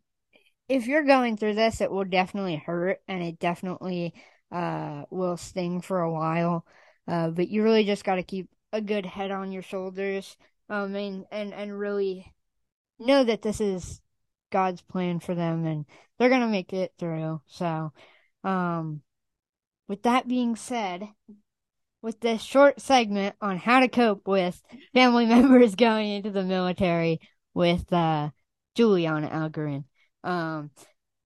if 0.69 0.87
you're 0.87 1.03
going 1.03 1.37
through 1.37 1.55
this, 1.55 1.81
it 1.81 1.91
will 1.91 2.05
definitely 2.05 2.57
hurt 2.57 2.99
and 3.07 3.23
it 3.23 3.39
definitely 3.39 4.13
uh 4.51 5.03
will 5.09 5.37
sting 5.37 5.81
for 5.81 6.01
a 6.01 6.11
while. 6.11 6.65
Uh 7.07 7.29
but 7.29 7.49
you 7.49 7.63
really 7.63 7.85
just 7.85 8.03
got 8.03 8.15
to 8.15 8.23
keep 8.23 8.49
a 8.73 8.81
good 8.81 9.05
head 9.05 9.31
on 9.31 9.51
your 9.51 9.63
shoulders. 9.63 10.37
Um 10.69 10.95
and 10.95 11.25
and 11.31 11.53
and 11.53 11.77
really 11.77 12.33
know 12.99 13.23
that 13.23 13.41
this 13.41 13.61
is 13.61 14.01
God's 14.51 14.81
plan 14.81 15.19
for 15.19 15.35
them 15.35 15.65
and 15.65 15.85
they're 16.17 16.29
to 16.29 16.47
make 16.47 16.73
it 16.73 16.93
through. 16.99 17.41
So, 17.47 17.91
um, 18.43 19.01
with 19.91 20.03
that 20.03 20.25
being 20.25 20.55
said, 20.55 21.05
with 22.01 22.21
this 22.21 22.41
short 22.41 22.79
segment 22.79 23.35
on 23.41 23.57
how 23.57 23.81
to 23.81 23.89
cope 23.89 24.25
with 24.25 24.63
family 24.93 25.25
members 25.35 25.75
going 25.75 26.09
into 26.09 26.31
the 26.31 26.45
military 26.45 27.19
with, 27.53 27.91
uh, 27.91 28.29
Juliana 28.73 29.27
Algarin, 29.27 29.83
um, 30.23 30.71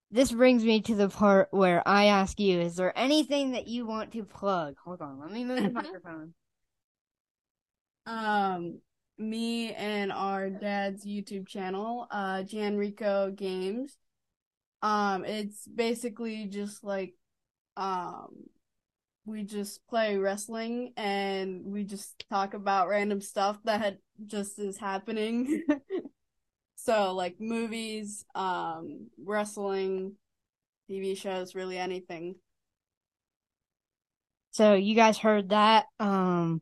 this 0.09 0.31
brings 0.31 0.63
me 0.63 0.81
to 0.81 0.95
the 0.95 1.09
part 1.09 1.49
where 1.51 1.87
I 1.87 2.05
ask 2.05 2.39
you, 2.39 2.59
is 2.59 2.75
there 2.75 2.91
anything 2.97 3.51
that 3.51 3.67
you 3.67 3.85
want 3.85 4.13
to 4.13 4.23
plug? 4.23 4.77
Hold 4.83 4.99
on, 4.99 5.19
let 5.19 5.31
me 5.31 5.45
move 5.45 5.61
the 5.61 5.69
microphone. 5.83 6.33
Um, 8.07 8.79
me 9.19 9.75
and 9.75 10.11
our 10.11 10.49
dad's 10.49 11.05
YouTube 11.05 11.47
channel, 11.47 12.07
uh, 12.09 12.41
Gian 12.41 12.77
Rico 12.77 13.29
Games. 13.29 13.95
Um, 14.81 15.23
it's 15.23 15.67
basically 15.67 16.47
just 16.47 16.83
like, 16.83 17.13
um, 17.77 18.47
we 19.25 19.43
just 19.43 19.85
play 19.87 20.17
wrestling 20.17 20.93
and 20.95 21.65
we 21.65 21.83
just 21.83 22.23
talk 22.29 22.53
about 22.53 22.87
random 22.87 23.19
stuff 23.21 23.57
that 23.63 23.97
just 24.25 24.59
is 24.59 24.77
happening. 24.77 25.63
so 26.75 27.13
like 27.13 27.35
movies, 27.39 28.23
um, 28.35 29.07
wrestling, 29.23 30.13
TV 30.89 31.17
shows, 31.17 31.55
really 31.55 31.77
anything. 31.77 32.35
So 34.51 34.75
you 34.75 34.95
guys 34.95 35.17
heard 35.17 35.49
that. 35.49 35.87
Um, 35.99 36.61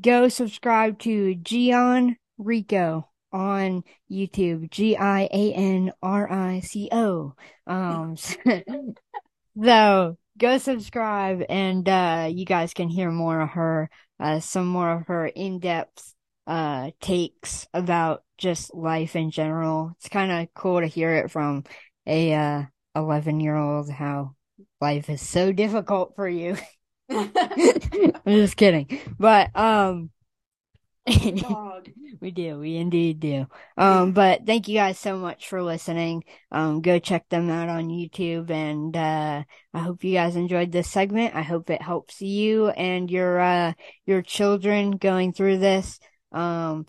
go 0.00 0.28
subscribe 0.28 1.00
to 1.00 1.34
Gian 1.34 2.16
Rico 2.38 3.08
on 3.32 3.82
YouTube. 4.10 4.70
G 4.70 4.96
I 4.96 5.22
A 5.32 5.52
N 5.52 5.92
R 6.00 6.30
I 6.30 6.60
C 6.60 6.88
O. 6.92 7.34
Um, 7.66 8.16
so 9.62 10.16
go 10.42 10.58
subscribe 10.58 11.44
and, 11.48 11.88
uh, 11.88 12.28
you 12.30 12.44
guys 12.44 12.74
can 12.74 12.88
hear 12.88 13.10
more 13.10 13.40
of 13.42 13.50
her, 13.50 13.88
uh, 14.20 14.40
some 14.40 14.66
more 14.66 14.92
of 14.92 15.06
her 15.08 15.26
in-depth, 15.26 16.14
uh, 16.46 16.90
takes 17.00 17.66
about 17.72 18.24
just 18.38 18.74
life 18.74 19.16
in 19.16 19.30
general. 19.30 19.92
It's 19.98 20.08
kind 20.08 20.32
of 20.32 20.52
cool 20.54 20.80
to 20.80 20.86
hear 20.86 21.14
it 21.14 21.30
from 21.30 21.64
a, 22.06 22.34
uh, 22.34 22.62
11 22.96 23.40
year 23.40 23.56
old, 23.56 23.90
how 23.90 24.34
life 24.80 25.08
is 25.08 25.22
so 25.22 25.52
difficult 25.52 26.14
for 26.16 26.28
you. 26.28 26.56
I'm 27.10 28.12
just 28.26 28.56
kidding. 28.56 29.00
But 29.18 29.54
um 29.56 30.10
Dog. 31.06 31.90
we 32.20 32.30
do, 32.30 32.60
we 32.60 32.76
indeed 32.76 33.18
do. 33.18 33.46
Um 33.76 34.12
but 34.14 34.46
thank 34.46 34.68
you 34.68 34.76
guys 34.76 34.98
so 34.98 35.16
much 35.16 35.48
for 35.48 35.62
listening. 35.62 36.22
Um 36.52 36.80
go 36.80 36.98
check 36.98 37.28
them 37.28 37.50
out 37.50 37.68
on 37.68 37.88
YouTube 37.88 38.50
and 38.50 38.96
uh 38.96 39.42
I 39.74 39.78
hope 39.78 40.04
you 40.04 40.12
guys 40.12 40.36
enjoyed 40.36 40.70
this 40.70 40.88
segment. 40.88 41.34
I 41.34 41.42
hope 41.42 41.70
it 41.70 41.82
helps 41.82 42.20
you 42.20 42.68
and 42.68 43.10
your 43.10 43.40
uh 43.40 43.72
your 44.06 44.22
children 44.22 44.92
going 44.92 45.32
through 45.32 45.58
this. 45.58 45.98
Um 46.30 46.86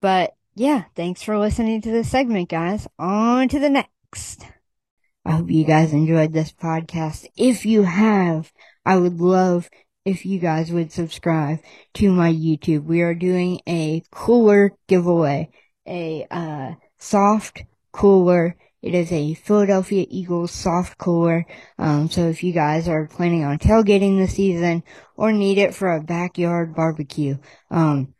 but 0.00 0.34
yeah, 0.54 0.84
thanks 0.94 1.22
for 1.22 1.38
listening 1.38 1.80
to 1.82 1.90
this 1.90 2.10
segment 2.10 2.48
guys. 2.48 2.86
On 2.98 3.48
to 3.48 3.58
the 3.58 3.70
next. 3.70 4.44
I 5.24 5.32
hope 5.32 5.50
you 5.50 5.64
guys 5.64 5.92
enjoyed 5.92 6.32
this 6.32 6.52
podcast. 6.52 7.26
If 7.36 7.66
you 7.66 7.82
have, 7.82 8.52
I 8.86 8.96
would 8.96 9.20
love 9.20 9.68
if 10.08 10.24
you 10.24 10.38
guys 10.38 10.72
would 10.72 10.90
subscribe 10.90 11.58
to 11.94 12.10
my 12.10 12.32
YouTube. 12.32 12.84
We 12.84 13.02
are 13.02 13.14
doing 13.14 13.60
a 13.68 14.02
cooler 14.10 14.72
giveaway, 14.86 15.50
a 15.86 16.26
uh, 16.30 16.74
soft 16.98 17.64
cooler. 17.92 18.56
It 18.80 18.94
is 18.94 19.12
a 19.12 19.34
Philadelphia 19.34 20.06
Eagles 20.08 20.50
soft 20.50 20.96
cooler. 20.96 21.44
Um, 21.78 22.08
so 22.08 22.28
if 22.28 22.42
you 22.42 22.52
guys 22.52 22.88
are 22.88 23.06
planning 23.06 23.44
on 23.44 23.58
tailgating 23.58 24.18
this 24.18 24.34
season 24.34 24.82
or 25.14 25.30
need 25.30 25.58
it 25.58 25.74
for 25.74 25.92
a 25.92 26.02
backyard 26.02 26.74
barbecue, 26.74 27.36
um, 27.70 28.14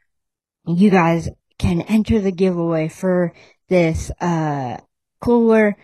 you 0.67 0.91
guys 0.91 1.31
can 1.59 1.81
enter 1.83 2.21
the 2.21 2.33
giveaway 2.33 2.89
for 2.89 3.33
this 3.69 4.11
uh 4.21 4.77
cooler. 5.21 5.77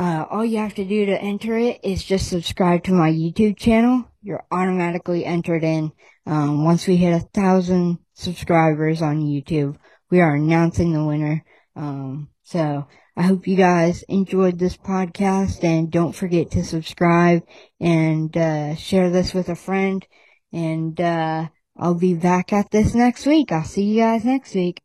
Uh, 0.00 0.24
all 0.30 0.42
you 0.42 0.56
have 0.56 0.74
to 0.74 0.84
do 0.86 1.04
to 1.04 1.20
enter 1.20 1.58
it 1.58 1.78
is 1.84 2.02
just 2.02 2.26
subscribe 2.26 2.82
to 2.82 2.90
my 2.90 3.10
YouTube 3.10 3.58
channel. 3.58 4.06
You're 4.22 4.46
automatically 4.50 5.26
entered 5.26 5.62
in. 5.62 5.92
Um, 6.24 6.64
once 6.64 6.86
we 6.86 6.96
hit 6.96 7.12
a 7.12 7.28
thousand 7.34 7.98
subscribers 8.14 9.02
on 9.02 9.20
YouTube, 9.20 9.76
we 10.10 10.22
are 10.22 10.36
announcing 10.36 10.94
the 10.94 11.04
winner. 11.04 11.44
Um, 11.76 12.30
so 12.44 12.88
I 13.14 13.22
hope 13.24 13.46
you 13.46 13.56
guys 13.56 14.02
enjoyed 14.04 14.58
this 14.58 14.78
podcast 14.78 15.62
and 15.64 15.90
don't 15.90 16.16
forget 16.16 16.50
to 16.52 16.64
subscribe 16.64 17.42
and, 17.78 18.34
uh, 18.34 18.76
share 18.76 19.10
this 19.10 19.34
with 19.34 19.50
a 19.50 19.54
friend. 19.54 20.06
And, 20.50 20.98
uh, 20.98 21.48
I'll 21.76 21.94
be 21.94 22.14
back 22.14 22.54
at 22.54 22.70
this 22.70 22.94
next 22.94 23.26
week. 23.26 23.52
I'll 23.52 23.64
see 23.64 23.82
you 23.82 24.00
guys 24.00 24.24
next 24.24 24.54
week. 24.54 24.80